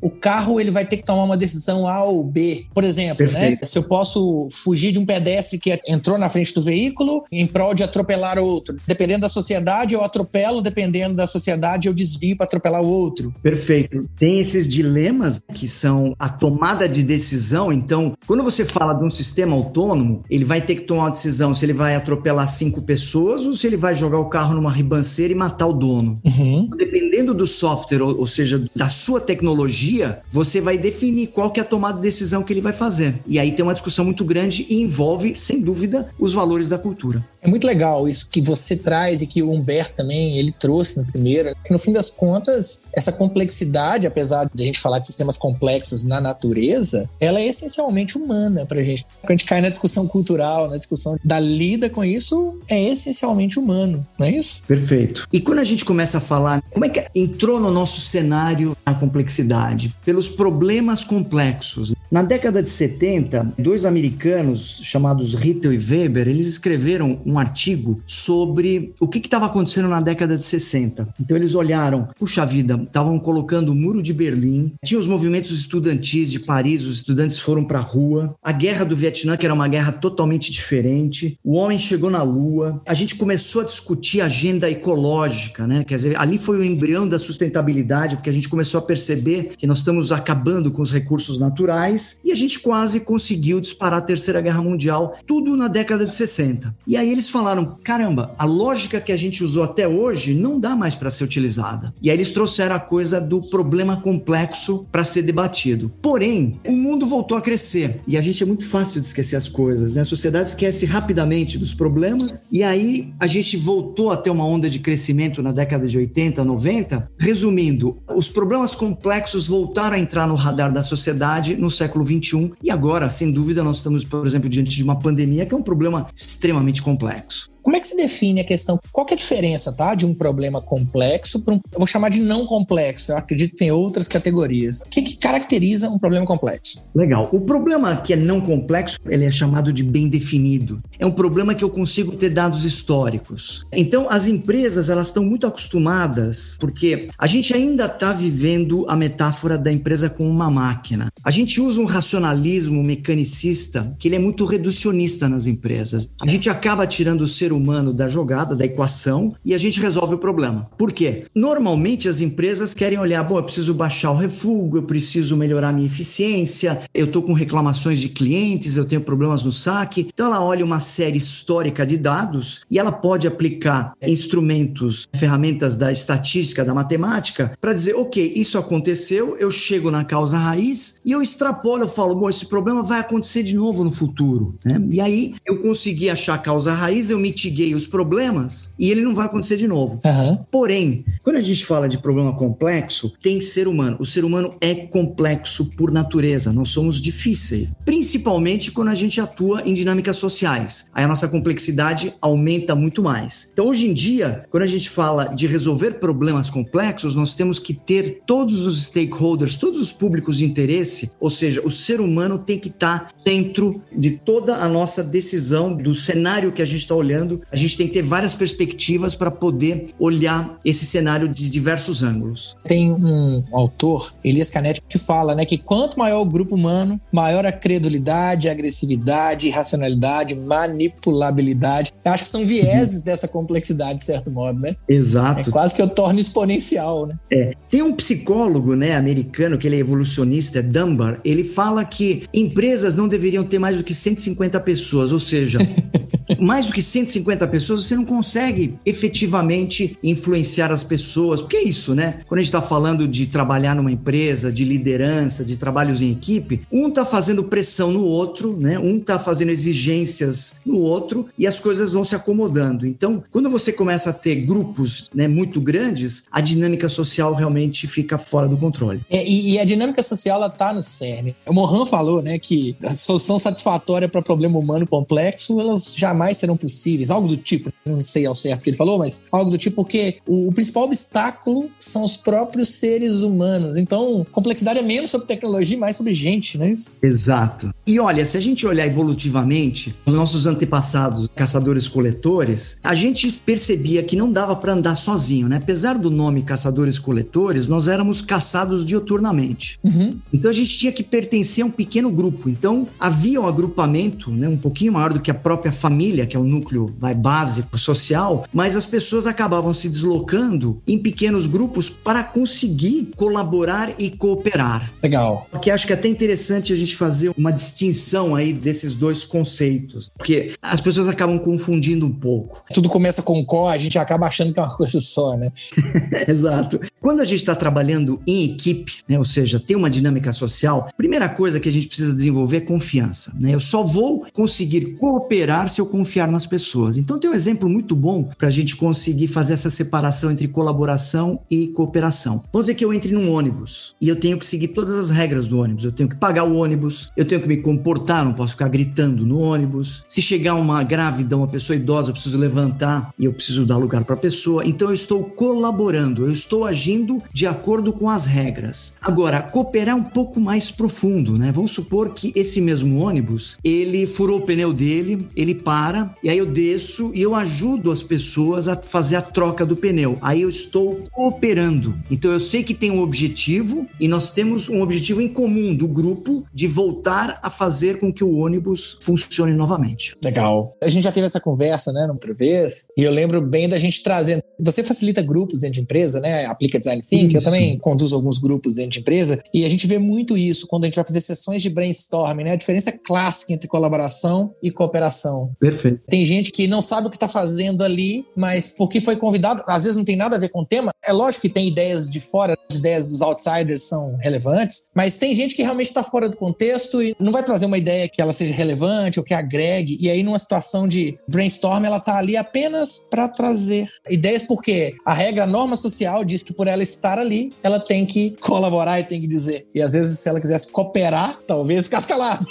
o 0.01 0.09
carro 0.09 0.59
ele 0.59 0.71
vai 0.71 0.85
ter 0.85 0.97
que 0.97 1.05
tomar 1.05 1.23
uma 1.23 1.37
decisão 1.37 1.87
A 1.87 2.03
ou 2.03 2.23
B. 2.23 2.65
Por 2.73 2.83
exemplo, 2.83 3.25
né? 3.31 3.57
Se 3.63 3.77
eu 3.77 3.83
posso 3.83 4.49
fugir 4.51 4.91
de 4.91 4.99
um 4.99 5.05
pedestre 5.05 5.57
que 5.57 5.79
entrou 5.87 6.17
na 6.17 6.29
frente 6.29 6.53
do 6.53 6.61
veículo 6.61 7.23
em 7.31 7.45
prol 7.47 7.73
de 7.73 7.83
atropelar 7.83 8.37
outro. 8.39 8.77
Dependendo 8.87 9.21
da 9.21 9.29
sociedade, 9.29 9.93
eu 9.93 10.03
atropelo, 10.03 10.61
dependendo 10.61 11.15
da 11.15 11.27
sociedade, 11.27 11.87
eu 11.87 11.93
desvio 11.93 12.35
para 12.35 12.45
atropelar 12.45 12.81
o 12.81 12.87
outro. 12.87 13.33
Perfeito. 13.41 14.01
Tem 14.17 14.39
esses 14.39 14.67
dilemas 14.67 15.41
que 15.53 15.67
são 15.67 16.15
a 16.19 16.29
tomada 16.29 16.87
de 16.87 17.03
decisão. 17.03 17.71
Então, 17.71 18.13
quando 18.27 18.43
você 18.43 18.65
fala 18.65 18.93
de 18.93 19.03
um 19.03 19.09
sistema 19.09 19.55
autônomo, 19.55 20.23
ele 20.29 20.45
vai 20.45 20.61
ter 20.61 20.75
que 20.75 20.81
tomar 20.81 21.03
uma 21.03 21.11
decisão 21.11 21.53
se 21.53 21.65
ele 21.65 21.73
vai 21.73 21.95
atropelar 21.95 22.47
cinco 22.47 22.81
pessoas 22.81 23.41
ou 23.41 23.53
se 23.53 23.67
ele 23.67 23.77
vai 23.77 23.95
jogar 23.95 24.19
o 24.19 24.29
carro 24.29 24.53
numa 24.53 24.71
ribanceira 24.71 25.33
e 25.33 25.35
matar 25.35 25.67
o 25.67 25.73
dono. 25.73 26.15
Uhum. 26.23 26.69
Dependendo 26.77 27.33
do 27.33 27.47
software, 27.47 28.01
ou, 28.01 28.19
ou 28.19 28.27
seja, 28.27 28.63
da 28.75 28.89
sua 29.05 29.21
tecnologia, 29.21 30.19
você 30.31 30.59
vai 30.59 30.79
definir 30.79 31.27
qual 31.27 31.51
que 31.51 31.59
é 31.59 31.63
a 31.63 31.65
tomada 31.65 31.97
de 31.97 32.01
decisão 32.01 32.41
que 32.41 32.51
ele 32.51 32.59
vai 32.59 32.73
fazer. 32.73 33.13
E 33.27 33.37
aí 33.37 33.51
tem 33.51 33.61
uma 33.61 33.73
discussão 33.73 34.03
muito 34.03 34.25
grande 34.25 34.65
e 34.67 34.81
envolve, 34.81 35.35
sem 35.35 35.61
dúvida, 35.61 36.09
os 36.17 36.33
valores 36.33 36.67
da 36.67 36.79
cultura. 36.79 37.23
É 37.45 37.47
muito 37.47 37.67
legal 37.67 38.09
isso 38.09 38.27
que 38.27 38.41
você 38.41 38.75
traz 38.75 39.21
e 39.21 39.27
que 39.27 39.43
o 39.43 39.51
Humberto 39.51 39.93
também 39.97 40.35
ele 40.39 40.51
trouxe 40.51 40.97
na 40.97 41.03
primeira. 41.03 41.53
Que 41.63 41.71
no 41.71 41.77
fim 41.77 41.93
das 41.93 42.09
contas, 42.09 42.81
essa 42.91 43.11
complexidade, 43.11 44.07
apesar 44.07 44.49
de 44.51 44.63
a 44.63 44.65
gente 44.65 44.79
falar 44.79 44.97
de 44.97 45.05
sistemas 45.05 45.37
complexos 45.37 46.03
na 46.03 46.19
natureza, 46.19 47.07
ela 47.19 47.39
é 47.39 47.45
essencialmente 47.45 48.17
humana 48.17 48.65
pra 48.65 48.83
gente. 48.83 49.05
Quando 49.21 49.29
a 49.29 49.33
gente 49.33 49.45
cai 49.45 49.61
na 49.61 49.69
discussão 49.69 50.07
cultural, 50.07 50.67
na 50.67 50.77
discussão 50.77 51.19
da 51.23 51.39
lida 51.39 51.87
com 51.87 52.03
isso, 52.03 52.57
é 52.67 52.81
essencialmente 52.83 53.59
humano, 53.59 54.05
não 54.17 54.25
é 54.25 54.31
isso? 54.31 54.63
Perfeito. 54.67 55.27
E 55.31 55.39
quando 55.39 55.59
a 55.59 55.63
gente 55.63 55.85
começa 55.85 56.17
a 56.17 56.21
falar, 56.21 56.63
como 56.71 56.85
é 56.85 56.89
que 56.89 57.05
entrou 57.13 57.59
no 57.59 57.69
nosso 57.69 58.01
cenário 58.01 58.75
a 58.83 58.95
complexidade? 58.95 59.93
Pelos 60.03 60.27
problemas 60.27 61.03
complexos. 61.03 61.93
Na 62.11 62.21
década 62.21 62.61
de 62.61 62.69
70, 62.69 63.53
dois 63.57 63.83
americanos 63.83 64.79
chamados 64.83 65.33
Rittel 65.33 65.73
e 65.73 65.77
Weber, 65.77 66.27
eles 66.27 66.45
escreveram 66.45 67.19
um 67.25 67.39
artigo 67.39 67.99
sobre 68.05 68.93
o 68.99 69.07
que 69.07 69.17
estava 69.17 69.47
acontecendo 69.47 69.89
na 69.89 69.99
década 69.99 70.37
de 70.37 70.43
60. 70.43 71.07
Então 71.19 71.35
eles 71.35 71.55
olharam, 71.55 72.07
puxa 72.17 72.45
vida, 72.45 72.79
estavam 72.83 73.17
colocando 73.17 73.69
o 73.69 73.75
Muro 73.75 74.03
de 74.03 74.13
Berlim, 74.13 74.73
tinha 74.83 74.99
os 74.99 75.07
movimentos 75.07 75.51
estudantis 75.51 76.29
de 76.29 76.39
Paris, 76.39 76.81
os 76.81 76.97
estudantes 76.97 77.39
foram 77.39 77.63
para 77.63 77.79
a 77.79 77.81
rua, 77.81 78.35
a 78.41 78.51
Guerra 78.51 78.85
do 78.85 78.95
Vietnã, 78.95 79.35
que 79.35 79.45
era 79.45 79.53
uma 79.53 79.67
guerra 79.67 79.91
totalmente 79.91 80.51
diferente, 80.51 81.39
o 81.43 81.55
homem 81.55 81.79
chegou 81.79 82.09
na 82.09 82.21
Lua, 82.21 82.81
a 82.85 82.93
gente 82.93 83.15
começou 83.15 83.61
a 83.61 83.65
discutir 83.65 84.21
agenda 84.21 84.69
ecológica, 84.69 85.65
né? 85.65 85.83
Quer 85.83 85.95
dizer, 85.95 86.19
ali 86.19 86.37
foi 86.37 86.59
o 86.59 86.63
embrião 86.63 87.07
da 87.07 87.17
sustentabilidade, 87.17 88.15
porque 88.15 88.29
a 88.29 88.33
gente 88.33 88.47
começou 88.47 88.79
a 88.79 88.83
perceber 88.83 89.55
que 89.57 89.65
nós 89.65 89.77
estamos 89.77 90.11
acabando 90.11 90.71
com 90.71 90.81
os 90.81 90.91
recursos 90.91 91.39
naturais 91.39 91.94
e 92.23 92.31
a 92.31 92.35
gente 92.35 92.59
quase 92.59 92.99
conseguiu 92.99 93.59
disparar 93.59 93.99
a 93.99 94.01
Terceira 94.01 94.41
Guerra 94.41 94.61
Mundial, 94.61 95.17
tudo 95.25 95.55
na 95.55 95.67
década 95.67 96.05
de 96.05 96.13
60. 96.13 96.73
E 96.87 96.97
aí 96.97 97.11
eles 97.11 97.29
falaram: 97.29 97.77
caramba, 97.83 98.33
a 98.37 98.45
lógica 98.45 99.01
que 99.01 99.11
a 99.11 99.17
gente 99.17 99.43
usou 99.43 99.63
até 99.63 99.87
hoje 99.87 100.33
não 100.33 100.59
dá 100.59 100.75
mais 100.75 100.95
para 100.95 101.09
ser 101.09 101.23
utilizada. 101.23 101.93
E 102.01 102.09
aí 102.09 102.17
eles 102.17 102.31
trouxeram 102.31 102.75
a 102.75 102.79
coisa 102.79 103.19
do 103.19 103.39
problema 103.49 103.97
complexo 103.97 104.85
para 104.91 105.03
ser 105.03 105.21
debatido. 105.21 105.91
Porém, 106.01 106.59
o 106.65 106.71
mundo 106.71 107.05
voltou 107.07 107.37
a 107.37 107.41
crescer 107.41 108.01
e 108.07 108.17
a 108.17 108.21
gente 108.21 108.43
é 108.43 108.45
muito 108.45 108.67
fácil 108.67 109.01
de 109.01 109.07
esquecer 109.07 109.35
as 109.35 109.47
coisas, 109.47 109.93
né? 109.93 110.01
A 110.01 110.05
sociedade 110.05 110.49
esquece 110.49 110.85
rapidamente 110.85 111.57
dos 111.57 111.73
problemas 111.73 112.41
e 112.51 112.63
aí 112.63 113.13
a 113.19 113.27
gente 113.27 113.57
voltou 113.57 114.11
a 114.11 114.17
ter 114.17 114.29
uma 114.29 114.45
onda 114.45 114.69
de 114.69 114.79
crescimento 114.79 115.41
na 115.41 115.51
década 115.51 115.87
de 115.87 115.97
80, 115.97 116.43
90. 116.43 117.09
Resumindo, 117.17 117.97
os 118.15 118.29
problemas 118.29 118.75
complexos 118.75 119.47
voltaram 119.47 119.95
a 119.95 119.99
entrar 119.99 120.27
no 120.27 120.35
radar 120.35 120.71
da 120.71 120.81
sociedade 120.81 121.55
no 121.55 121.69
século 121.69 121.84
21 122.03 122.51
e 122.61 122.71
agora, 122.71 123.09
sem 123.09 123.31
dúvida, 123.31 123.63
nós 123.63 123.77
estamos, 123.77 124.03
por 124.03 124.25
exemplo, 124.25 124.49
diante 124.49 124.71
de 124.71 124.83
uma 124.83 124.97
pandemia 124.97 125.45
que 125.45 125.53
é 125.53 125.57
um 125.57 125.63
problema 125.63 126.07
extremamente 126.15 126.81
complexo. 126.81 127.54
Como 127.65 127.75
é 127.75 127.79
que 127.79 127.87
se 127.87 127.97
define 127.97 128.41
a 128.41 128.43
questão? 128.43 128.79
Qual 128.91 129.07
que 129.07 129.15
é 129.15 129.17
a 129.17 129.17
diferença, 129.17 129.73
tá? 129.73 129.95
De 129.95 130.05
um 130.05 130.13
problema 130.13 130.61
complexo 130.61 131.39
para 131.39 131.55
um. 131.55 131.59
Eu 131.73 131.79
vou 131.79 131.87
chamar 131.87 132.09
de 132.09 132.19
não 132.19 132.45
complexo. 132.45 133.11
Eu 133.11 133.17
acredito 133.17 133.53
que 133.53 133.57
tem 133.57 133.71
outras 133.71 134.07
categorias. 134.07 134.81
O 134.81 134.85
que, 134.85 135.01
que 135.01 135.17
caracteriza 135.17 135.89
um 135.89 135.97
problema 135.97 136.27
complexo? 136.27 136.79
Legal. 136.93 137.27
O 137.33 137.41
problema 137.41 137.97
que 137.97 138.13
é 138.13 138.15
não 138.15 138.39
complexo, 138.39 138.99
ele 139.07 139.25
é 139.25 139.31
chamado 139.31 139.73
de 139.73 139.81
bem 139.81 140.07
definido. 140.07 140.79
É 140.99 141.07
um 141.07 141.11
problema 141.11 141.55
que 141.55 141.63
eu 141.63 141.69
consigo 141.71 142.11
ter 142.11 142.29
dados 142.29 142.63
históricos. 142.63 143.65
Então, 143.73 144.11
as 144.11 144.27
empresas, 144.27 144.87
elas 144.87 145.07
estão 145.07 145.25
muito 145.25 145.47
acostumadas, 145.47 146.57
porque 146.59 147.07
a 147.17 147.25
gente 147.25 147.51
ainda 147.51 147.87
está 147.87 148.13
vivendo 148.13 148.85
a 148.87 148.95
metáfora 148.95 149.57
da 149.57 149.73
empresa 149.73 150.07
como 150.07 150.29
uma 150.29 150.51
máquina. 150.51 151.09
A 151.23 151.31
gente 151.31 151.59
usa 151.59 151.81
um 151.81 151.85
racionalismo 151.85 152.83
mecanicista 152.83 153.95
que 153.97 154.07
ele 154.07 154.17
é 154.17 154.19
muito 154.19 154.45
reducionista 154.45 155.27
nas 155.27 155.47
empresas. 155.47 156.07
A 156.21 156.29
gente 156.29 156.47
acaba 156.47 156.85
tirando 156.85 157.21
o 157.21 157.27
ser 157.27 157.54
humano 157.55 157.93
da 157.93 158.07
jogada, 158.07 158.55
da 158.55 158.65
equação, 158.65 159.35
e 159.43 159.53
a 159.53 159.57
gente 159.57 159.79
resolve 159.79 160.15
o 160.15 160.17
problema. 160.17 160.69
Por 160.77 160.91
quê? 160.91 161.25
Normalmente 161.33 162.07
as 162.07 162.19
empresas 162.19 162.73
querem 162.73 162.99
olhar, 162.99 163.23
bom, 163.23 163.37
eu 163.37 163.43
preciso 163.43 163.73
baixar 163.73 164.11
o 164.11 164.15
refúgio, 164.15 164.77
eu 164.77 164.83
preciso 164.83 165.37
melhorar 165.37 165.69
a 165.69 165.73
minha 165.73 165.87
eficiência, 165.87 166.79
eu 166.93 167.05
estou 167.05 167.21
com 167.21 167.33
reclamações 167.33 167.99
de 167.99 168.09
clientes, 168.09 168.77
eu 168.77 168.85
tenho 168.85 169.01
problemas 169.01 169.43
no 169.43 169.51
saque. 169.51 170.07
Então 170.13 170.27
ela 170.27 170.43
olha 170.43 170.65
uma 170.65 170.79
série 170.79 171.17
histórica 171.17 171.85
de 171.85 171.97
dados 171.97 172.65
e 172.69 172.77
ela 172.77 172.91
pode 172.91 173.27
aplicar 173.27 173.93
instrumentos, 174.01 175.07
ferramentas 175.17 175.75
da 175.75 175.91
estatística, 175.91 176.65
da 176.65 176.73
matemática, 176.73 177.53
para 177.59 177.73
dizer, 177.73 177.95
ok, 177.95 178.33
isso 178.35 178.57
aconteceu, 178.57 179.35
eu 179.37 179.51
chego 179.51 179.91
na 179.91 180.03
causa 180.03 180.37
raiz 180.37 180.99
e 181.05 181.11
eu 181.11 181.21
extrapolo, 181.21 181.83
eu 181.83 181.89
falo, 181.89 182.15
bom, 182.15 182.29
esse 182.29 182.45
problema 182.45 182.83
vai 182.83 182.99
acontecer 182.99 183.43
de 183.43 183.55
novo 183.55 183.83
no 183.83 183.91
futuro. 183.91 184.55
Né? 184.63 184.81
E 184.91 185.01
aí 185.01 185.35
eu 185.45 185.61
consegui 185.61 186.09
achar 186.09 186.35
a 186.35 186.39
causa 186.39 186.73
raiz, 186.73 187.09
eu 187.09 187.19
meti 187.19 187.44
mitiguei 187.45 187.75
os 187.75 187.85
problemas 187.85 188.73
e 188.79 188.89
ele 188.89 189.01
não 189.01 189.13
vai 189.13 189.27
acontecer 189.27 189.57
de 189.57 189.67
novo. 189.67 189.99
Aham. 190.03 190.45
Porém, 190.49 191.05
quando 191.23 191.37
a 191.37 191.41
gente 191.41 191.65
fala 191.65 191.87
de 191.87 191.97
problema 191.97 192.35
complexo, 192.35 193.13
tem 193.21 193.39
ser 193.39 193.67
humano. 193.67 193.97
O 193.99 194.05
ser 194.05 194.25
humano 194.25 194.55
é 194.59 194.73
complexo 194.73 195.65
por 195.77 195.91
natureza. 195.91 196.51
Nós 196.51 196.69
somos 196.69 196.99
difíceis, 196.99 197.75
principalmente 197.85 198.71
quando 198.71 198.89
a 198.89 198.95
gente 198.95 199.21
atua 199.21 199.61
em 199.65 199.73
dinâmicas 199.73 200.17
sociais. 200.17 200.89
Aí 200.93 201.03
a 201.03 201.07
nossa 201.07 201.27
complexidade 201.27 202.13
aumenta 202.19 202.73
muito 202.73 203.03
mais. 203.03 203.49
Então, 203.53 203.67
hoje 203.67 203.85
em 203.85 203.93
dia, 203.93 204.41
quando 204.49 204.63
a 204.63 204.67
gente 204.67 204.89
fala 204.89 205.25
de 205.25 205.45
resolver 205.45 205.99
problemas 205.99 206.49
complexos, 206.49 207.15
nós 207.15 207.33
temos 207.33 207.59
que 207.59 207.73
ter 207.73 208.21
todos 208.25 208.65
os 208.65 208.83
stakeholders, 208.83 209.57
todos 209.57 209.79
os 209.79 209.91
públicos 209.91 210.37
de 210.37 210.45
interesse, 210.45 211.11
ou 211.19 211.29
seja, 211.29 211.61
o 211.63 211.69
ser 211.69 212.01
humano 212.01 212.39
tem 212.39 212.57
que 212.57 212.69
estar 212.69 213.11
dentro 213.23 213.81
de 213.95 214.11
toda 214.11 214.55
a 214.55 214.67
nossa 214.67 215.03
decisão, 215.03 215.75
do 215.75 215.93
cenário 215.93 216.51
que 216.55 216.61
a 216.61 216.65
gente 216.65 216.79
está 216.79 216.95
olhando. 216.95 217.34
A 217.51 217.55
gente 217.55 217.77
tem 217.77 217.87
que 217.87 217.93
ter 217.93 218.01
várias 218.01 218.35
perspectivas 218.35 219.15
para 219.15 219.31
poder 219.31 219.87
olhar 219.99 220.57
esse 220.63 220.85
cenário 220.85 221.27
de 221.27 221.49
diversos 221.49 222.03
ângulos. 222.03 222.55
Tem 222.63 222.91
um 222.91 223.43
autor, 223.51 224.13
Elias 224.23 224.49
Canetti, 224.49 224.81
que 224.87 224.97
fala 224.97 225.35
né, 225.35 225.45
que 225.45 225.57
quanto 225.57 225.97
maior 225.97 226.21
o 226.21 226.25
grupo 226.25 226.55
humano, 226.55 226.99
maior 227.11 227.45
a 227.45 227.51
credulidade, 227.51 228.49
a 228.49 228.51
agressividade, 228.51 229.47
irracionalidade, 229.47 230.35
manipulabilidade. 230.35 231.93
Eu 232.03 232.11
acho 232.11 232.23
que 232.23 232.29
são 232.29 232.45
vieses 232.45 233.01
dessa 233.01 233.27
complexidade, 233.27 233.99
de 233.99 234.05
certo 234.05 234.29
modo, 234.31 234.59
né? 234.59 234.75
Exato. 234.87 235.49
É 235.49 235.51
quase 235.51 235.75
que 235.75 235.81
eu 235.81 235.87
torno 235.87 236.19
exponencial, 236.19 237.05
né? 237.05 237.15
É. 237.31 237.53
Tem 237.69 237.81
um 237.81 237.93
psicólogo, 237.93 238.75
né, 238.75 238.95
americano, 238.95 239.57
que 239.57 239.67
ele 239.67 239.77
é 239.77 239.79
evolucionista, 239.79 240.59
é 240.59 240.61
Dunbar, 240.61 241.19
ele 241.23 241.43
fala 241.43 241.83
que 241.85 242.23
empresas 242.33 242.95
não 242.95 243.07
deveriam 243.07 243.43
ter 243.43 243.59
mais 243.59 243.77
do 243.77 243.83
que 243.83 243.95
150 243.95 244.59
pessoas, 244.59 245.11
ou 245.11 245.19
seja, 245.19 245.59
mais 246.39 246.67
do 246.67 246.73
que 246.73 246.81
150 246.81 247.47
pessoas, 247.47 247.85
você 247.85 247.95
não 247.95 248.05
consegue 248.05 248.75
efetivamente 248.85 249.97
influenciar 250.03 250.71
as 250.71 250.83
pessoas. 250.83 251.41
Porque 251.41 251.57
é 251.57 251.63
isso, 251.63 251.93
né? 251.93 252.21
Quando 252.27 252.39
a 252.39 252.41
gente 252.41 252.49
está 252.49 252.61
falando 252.61 253.07
de 253.07 253.25
trabalhar 253.27 253.75
numa 253.75 253.91
empresa, 253.91 254.51
de 254.51 254.63
liderança, 254.63 255.43
de 255.43 255.55
trabalhos 255.55 256.01
em 256.01 256.11
equipe, 256.11 256.61
um 256.71 256.87
está 256.87 257.05
fazendo 257.05 257.43
pressão 257.43 257.91
no 257.91 258.03
outro, 258.03 258.55
né? 258.57 258.79
Um 258.79 258.97
está 258.97 259.19
fazendo 259.19 259.49
exigências 259.49 260.59
no 260.65 260.79
outro 260.79 261.27
e 261.37 261.47
as 261.47 261.59
coisas 261.59 261.93
vão 261.93 262.03
se 262.03 262.15
acomodando. 262.15 262.85
Então, 262.85 263.23
quando 263.31 263.49
você 263.49 263.71
começa 263.71 264.09
a 264.09 264.13
ter 264.13 264.35
grupos 264.35 265.09
né, 265.13 265.27
muito 265.27 265.59
grandes, 265.61 266.23
a 266.31 266.41
dinâmica 266.41 266.89
social 266.89 267.33
realmente 267.33 267.87
fica 267.87 268.17
fora 268.17 268.47
do 268.47 268.57
controle. 268.57 269.01
É, 269.09 269.23
e, 269.25 269.53
e 269.53 269.59
a 269.59 269.65
dinâmica 269.65 270.01
social 270.03 270.37
ela 270.37 270.49
tá 270.49 270.73
no 270.73 270.81
cerne. 270.81 271.35
O 271.45 271.53
Mohan 271.53 271.85
falou, 271.85 272.21
né, 272.21 272.39
que 272.39 272.75
a 272.83 272.93
solução 272.93 273.37
satisfatória 273.37 274.07
para 274.07 274.21
problema 274.21 274.57
humano 274.57 274.87
complexo, 274.87 275.59
elas 275.59 275.93
jamais 276.15 276.37
serão 276.37 276.55
possíveis, 276.55 277.11
algo 277.11 277.27
do 277.27 277.37
tipo, 277.37 277.71
não 277.85 277.99
sei 277.99 278.25
ao 278.25 278.33
certo 278.33 278.61
o 278.61 278.63
que 278.63 278.69
ele 278.69 278.77
falou, 278.77 278.97
mas 278.97 279.23
algo 279.31 279.51
do 279.51 279.57
tipo 279.57 279.75
porque 279.75 280.17
o, 280.25 280.49
o 280.49 280.53
principal 280.53 280.83
obstáculo 280.83 281.69
são 281.77 282.03
os 282.03 282.15
próprios 282.15 282.69
seres 282.69 283.15
humanos. 283.15 283.75
Então, 283.75 284.25
complexidade 284.31 284.79
é 284.79 284.81
menos 284.81 285.11
sobre 285.11 285.27
tecnologia 285.27 285.75
e 285.75 285.79
mais 285.79 285.97
sobre 285.97 286.13
gente, 286.13 286.57
não 286.57 286.65
é 286.65 286.71
isso? 286.71 286.95
Exato. 287.03 287.73
E 287.85 287.99
olha, 287.99 288.25
se 288.25 288.37
a 288.37 288.39
gente 288.39 288.65
olhar 288.65 288.87
evolutivamente, 288.87 289.93
os 290.05 290.13
nossos 290.13 290.45
antepassados, 290.45 291.29
caçadores-coletores, 291.35 292.77
a 292.81 292.95
gente 292.95 293.31
percebia 293.31 294.01
que 294.01 294.15
não 294.15 294.31
dava 294.31 294.55
para 294.55 294.73
andar 294.73 294.95
sozinho, 294.95 295.49
né? 295.49 295.57
Apesar 295.57 295.97
do 295.97 296.09
nome 296.09 296.41
caçadores-coletores, 296.43 297.67
nós 297.67 297.87
éramos 297.87 298.21
caçados 298.21 298.85
dioturnamente. 298.85 299.77
Uhum. 299.83 300.17
Então 300.33 300.49
a 300.49 300.53
gente 300.53 300.77
tinha 300.77 300.91
que 300.91 301.03
pertencer 301.03 301.63
a 301.63 301.67
um 301.67 301.71
pequeno 301.71 302.09
grupo. 302.09 302.49
Então 302.49 302.87
havia 302.99 303.41
um 303.41 303.47
agrupamento, 303.47 304.31
né, 304.31 304.47
um 304.47 304.57
pouquinho 304.57 304.93
maior 304.93 305.11
do 305.11 305.19
que 305.19 305.29
a 305.29 305.33
própria 305.33 305.71
família, 305.71 306.04
que 306.25 306.35
é 306.35 306.39
o 306.39 306.43
núcleo 306.43 306.93
vai 306.99 307.15
básico 307.15 307.77
social, 307.77 308.45
mas 308.53 308.75
as 308.75 308.85
pessoas 308.85 309.25
acabavam 309.25 309.73
se 309.73 309.89
deslocando 309.89 310.81
em 310.87 310.97
pequenos 310.97 311.45
grupos 311.47 311.89
para 311.89 312.23
conseguir 312.23 313.11
colaborar 313.15 313.93
e 313.97 314.09
cooperar. 314.11 314.91
Legal. 315.01 315.47
Porque 315.49 315.71
acho 315.71 315.87
que 315.87 315.93
é 315.93 315.95
até 315.95 316.07
interessante 316.07 316.71
a 316.71 316.75
gente 316.75 316.95
fazer 316.95 317.33
uma 317.37 317.51
distinção 317.51 318.35
aí 318.35 318.53
desses 318.53 318.95
dois 318.95 319.23
conceitos, 319.23 320.11
porque 320.17 320.53
as 320.61 320.79
pessoas 320.81 321.07
acabam 321.07 321.39
confundindo 321.39 322.05
um 322.05 322.11
pouco. 322.11 322.63
Tudo 322.73 322.89
começa 322.89 323.21
com 323.21 323.43
có, 323.43 323.69
a 323.69 323.77
gente 323.77 323.97
acaba 323.97 324.27
achando 324.27 324.53
que 324.53 324.59
é 324.59 324.63
uma 324.63 324.75
coisa 324.75 324.99
só, 325.01 325.35
né? 325.37 325.49
Exato. 326.27 326.79
Quando 327.01 327.21
a 327.21 327.25
gente 327.25 327.39
está 327.39 327.55
trabalhando 327.55 328.21
em 328.27 328.45
equipe, 328.45 328.93
né, 329.07 329.17
ou 329.17 329.25
seja, 329.25 329.59
tem 329.59 329.75
uma 329.75 329.89
dinâmica 329.89 330.31
social, 330.31 330.89
primeira 330.97 331.29
coisa 331.29 331.59
que 331.59 331.69
a 331.69 331.71
gente 331.71 331.87
precisa 331.87 332.13
desenvolver 332.13 332.57
é 332.57 332.61
confiança. 332.61 333.33
Né? 333.39 333.53
Eu 333.53 333.59
só 333.59 333.83
vou 333.83 334.25
conseguir 334.33 334.95
cooperar 334.97 335.69
se 335.69 335.79
eu 335.79 335.85
confiar 335.95 336.29
nas 336.29 336.45
pessoas. 336.45 336.97
Então 336.97 337.17
tem 337.17 337.29
um 337.29 337.33
exemplo 337.33 337.69
muito 337.69 337.95
bom 337.95 338.29
para 338.37 338.49
a 338.49 338.51
gente 338.51 338.75
conseguir 338.75 339.29
fazer 339.29 339.53
essa 339.53 339.69
separação 339.69 340.29
entre 340.29 340.45
colaboração 340.45 341.39
e 341.49 341.67
cooperação. 341.67 342.43
Vamos 342.51 342.67
dizer 342.67 342.75
que 342.75 342.83
eu 342.83 342.93
entre 342.93 343.13
num 343.13 343.31
ônibus 343.31 343.95
e 344.01 344.09
eu 344.09 344.17
tenho 344.17 344.37
que 344.37 344.45
seguir 344.45 344.69
todas 344.69 344.93
as 344.93 345.09
regras 345.09 345.47
do 345.47 345.57
ônibus. 345.57 345.85
Eu 345.85 345.93
tenho 345.93 346.09
que 346.09 346.17
pagar 346.17 346.43
o 346.43 346.57
ônibus, 346.57 347.13
eu 347.15 347.23
tenho 347.23 347.39
que 347.39 347.47
me 347.47 347.55
comportar, 347.55 348.25
não 348.25 348.33
posso 348.33 348.51
ficar 348.51 348.67
gritando 348.67 349.25
no 349.25 349.39
ônibus. 349.39 350.03
Se 350.09 350.21
chegar 350.21 350.55
uma 350.55 350.83
grávida, 350.83 351.37
uma 351.37 351.47
pessoa 351.47 351.77
idosa, 351.77 352.09
eu 352.09 352.13
preciso 352.13 352.37
levantar 352.37 353.13
e 353.17 353.23
eu 353.23 353.31
preciso 353.31 353.65
dar 353.65 353.77
lugar 353.77 354.03
para 354.03 354.15
a 354.15 354.19
pessoa. 354.19 354.67
Então 354.67 354.89
eu 354.89 354.95
estou 354.95 355.23
colaborando, 355.23 356.25
eu 356.25 356.31
estou 356.33 356.65
agindo 356.65 357.23
de 357.31 357.47
acordo 357.47 357.93
com 357.93 358.09
as 358.09 358.25
regras. 358.25 358.97
Agora, 359.01 359.41
cooperar 359.41 359.95
é 359.95 359.97
um 359.97 360.03
pouco 360.03 360.41
mais 360.41 360.69
profundo, 360.69 361.37
né? 361.37 361.53
Vamos 361.53 361.71
supor 361.71 362.13
que 362.13 362.33
esse 362.35 362.59
mesmo 362.59 362.99
ônibus, 362.99 363.57
ele 363.63 364.05
furou 364.05 364.39
o 364.39 364.41
pneu 364.41 364.73
dele, 364.73 365.25
ele 365.37 365.55
para, 365.55 365.84
e 366.23 366.29
aí 366.29 366.37
eu 366.37 366.45
desço 366.45 367.11
e 367.13 367.21
eu 367.21 367.35
ajudo 367.35 367.91
as 367.91 368.01
pessoas 368.01 368.67
a 368.67 368.75
fazer 368.75 369.15
a 369.17 369.21
troca 369.21 369.65
do 369.65 369.75
pneu. 369.75 370.17
Aí 370.21 370.41
eu 370.41 370.49
estou 370.49 370.99
cooperando. 371.11 371.95
Então 372.09 372.31
eu 372.31 372.39
sei 372.39 372.63
que 372.63 372.73
tem 372.73 372.91
um 372.91 373.01
objetivo 373.01 373.85
e 373.99 374.07
nós 374.07 374.29
temos 374.29 374.67
um 374.69 374.81
objetivo 374.81 375.21
em 375.21 375.27
comum 375.27 375.75
do 375.75 375.87
grupo 375.87 376.45
de 376.53 376.67
voltar 376.67 377.39
a 377.41 377.49
fazer 377.49 377.99
com 377.99 378.11
que 378.11 378.23
o 378.23 378.37
ônibus 378.37 378.97
funcione 379.01 379.53
novamente. 379.53 380.15
Legal. 380.23 380.75
A 380.83 380.89
gente 380.89 381.03
já 381.03 381.11
teve 381.11 381.25
essa 381.25 381.39
conversa, 381.39 381.91
né, 381.91 382.07
outra 382.11 382.33
vez, 382.33 382.85
e 382.97 383.03
eu 383.03 383.11
lembro 383.11 383.41
bem 383.41 383.69
da 383.69 383.77
gente 383.77 384.01
trazendo. 384.01 384.41
Você 384.59 384.83
facilita 384.83 385.21
grupos 385.21 385.59
dentro 385.59 385.75
de 385.75 385.81
empresa, 385.81 386.19
né? 386.19 386.45
Aplica 386.45 386.79
Design 386.79 387.01
Thinking, 387.01 387.33
eu 387.33 387.41
Isso. 387.41 387.43
também 387.43 387.77
conduzo 387.77 388.15
alguns 388.15 388.37
grupos 388.37 388.75
dentro 388.75 388.91
de 388.91 388.99
empresa, 388.99 389.41
e 389.53 389.65
a 389.65 389.69
gente 389.69 389.85
vê 389.85 389.99
muito 389.99 390.37
isso 390.37 390.65
quando 390.67 390.85
a 390.85 390.87
gente 390.87 390.95
vai 390.95 391.03
fazer 391.03 391.21
sessões 391.21 391.61
de 391.61 391.69
brainstorming, 391.69 392.45
né? 392.45 392.51
A 392.53 392.55
diferença 392.55 392.91
clássica 392.91 393.53
entre 393.53 393.67
colaboração 393.67 394.55
e 394.63 394.71
cooperação. 394.71 395.51
Perfeito. 395.59 395.74
Tem 396.07 396.25
gente 396.25 396.51
que 396.51 396.67
não 396.67 396.81
sabe 396.81 397.07
o 397.07 397.09
que 397.09 397.15
está 397.15 397.27
fazendo 397.27 397.83
ali, 397.83 398.25
mas 398.35 398.71
porque 398.71 398.99
foi 399.01 399.15
convidado, 399.15 399.63
às 399.67 399.83
vezes 399.83 399.95
não 399.95 400.05
tem 400.05 400.15
nada 400.15 400.35
a 400.35 400.39
ver 400.39 400.49
com 400.49 400.61
o 400.61 400.65
tema. 400.65 400.91
É 401.03 401.11
lógico 401.11 401.43
que 401.43 401.49
tem 401.49 401.67
ideias 401.67 402.11
de 402.11 402.19
fora, 402.19 402.57
as 402.69 402.77
ideias 402.77 403.07
dos 403.07 403.21
outsiders 403.21 403.83
são 403.83 404.17
relevantes, 404.21 404.89
mas 404.93 405.17
tem 405.17 405.35
gente 405.35 405.55
que 405.55 405.63
realmente 405.63 405.87
está 405.87 406.03
fora 406.03 406.29
do 406.29 406.37
contexto 406.37 407.01
e 407.01 407.15
não 407.19 407.31
vai 407.31 407.43
trazer 407.43 407.65
uma 407.65 407.77
ideia 407.77 408.09
que 408.09 408.21
ela 408.21 408.33
seja 408.33 408.53
relevante 408.53 409.19
ou 409.19 409.25
que 409.25 409.33
agregue. 409.33 409.97
E 409.99 410.09
aí, 410.09 410.23
numa 410.23 410.39
situação 410.39 410.87
de 410.87 411.17
brainstorm, 411.27 411.85
ela 411.85 411.97
está 411.97 412.17
ali 412.17 412.37
apenas 412.37 413.05
para 413.09 413.27
trazer 413.27 413.87
ideias, 414.09 414.43
porque 414.43 414.95
a 415.05 415.13
regra, 415.13 415.43
a 415.43 415.47
norma 415.47 415.75
social 415.75 416.23
diz 416.23 416.43
que 416.43 416.53
por 416.53 416.67
ela 416.67 416.83
estar 416.83 417.19
ali, 417.19 417.51
ela 417.61 417.79
tem 417.79 418.05
que 418.05 418.31
colaborar 418.41 418.99
e 418.99 419.03
tem 419.03 419.21
que 419.21 419.27
dizer. 419.27 419.67
E 419.73 419.81
às 419.81 419.93
vezes, 419.93 420.19
se 420.19 420.29
ela 420.29 420.39
quisesse 420.39 420.71
cooperar, 420.71 421.39
talvez 421.45 421.85
ficasse 421.85 422.07
calada. 422.07 422.45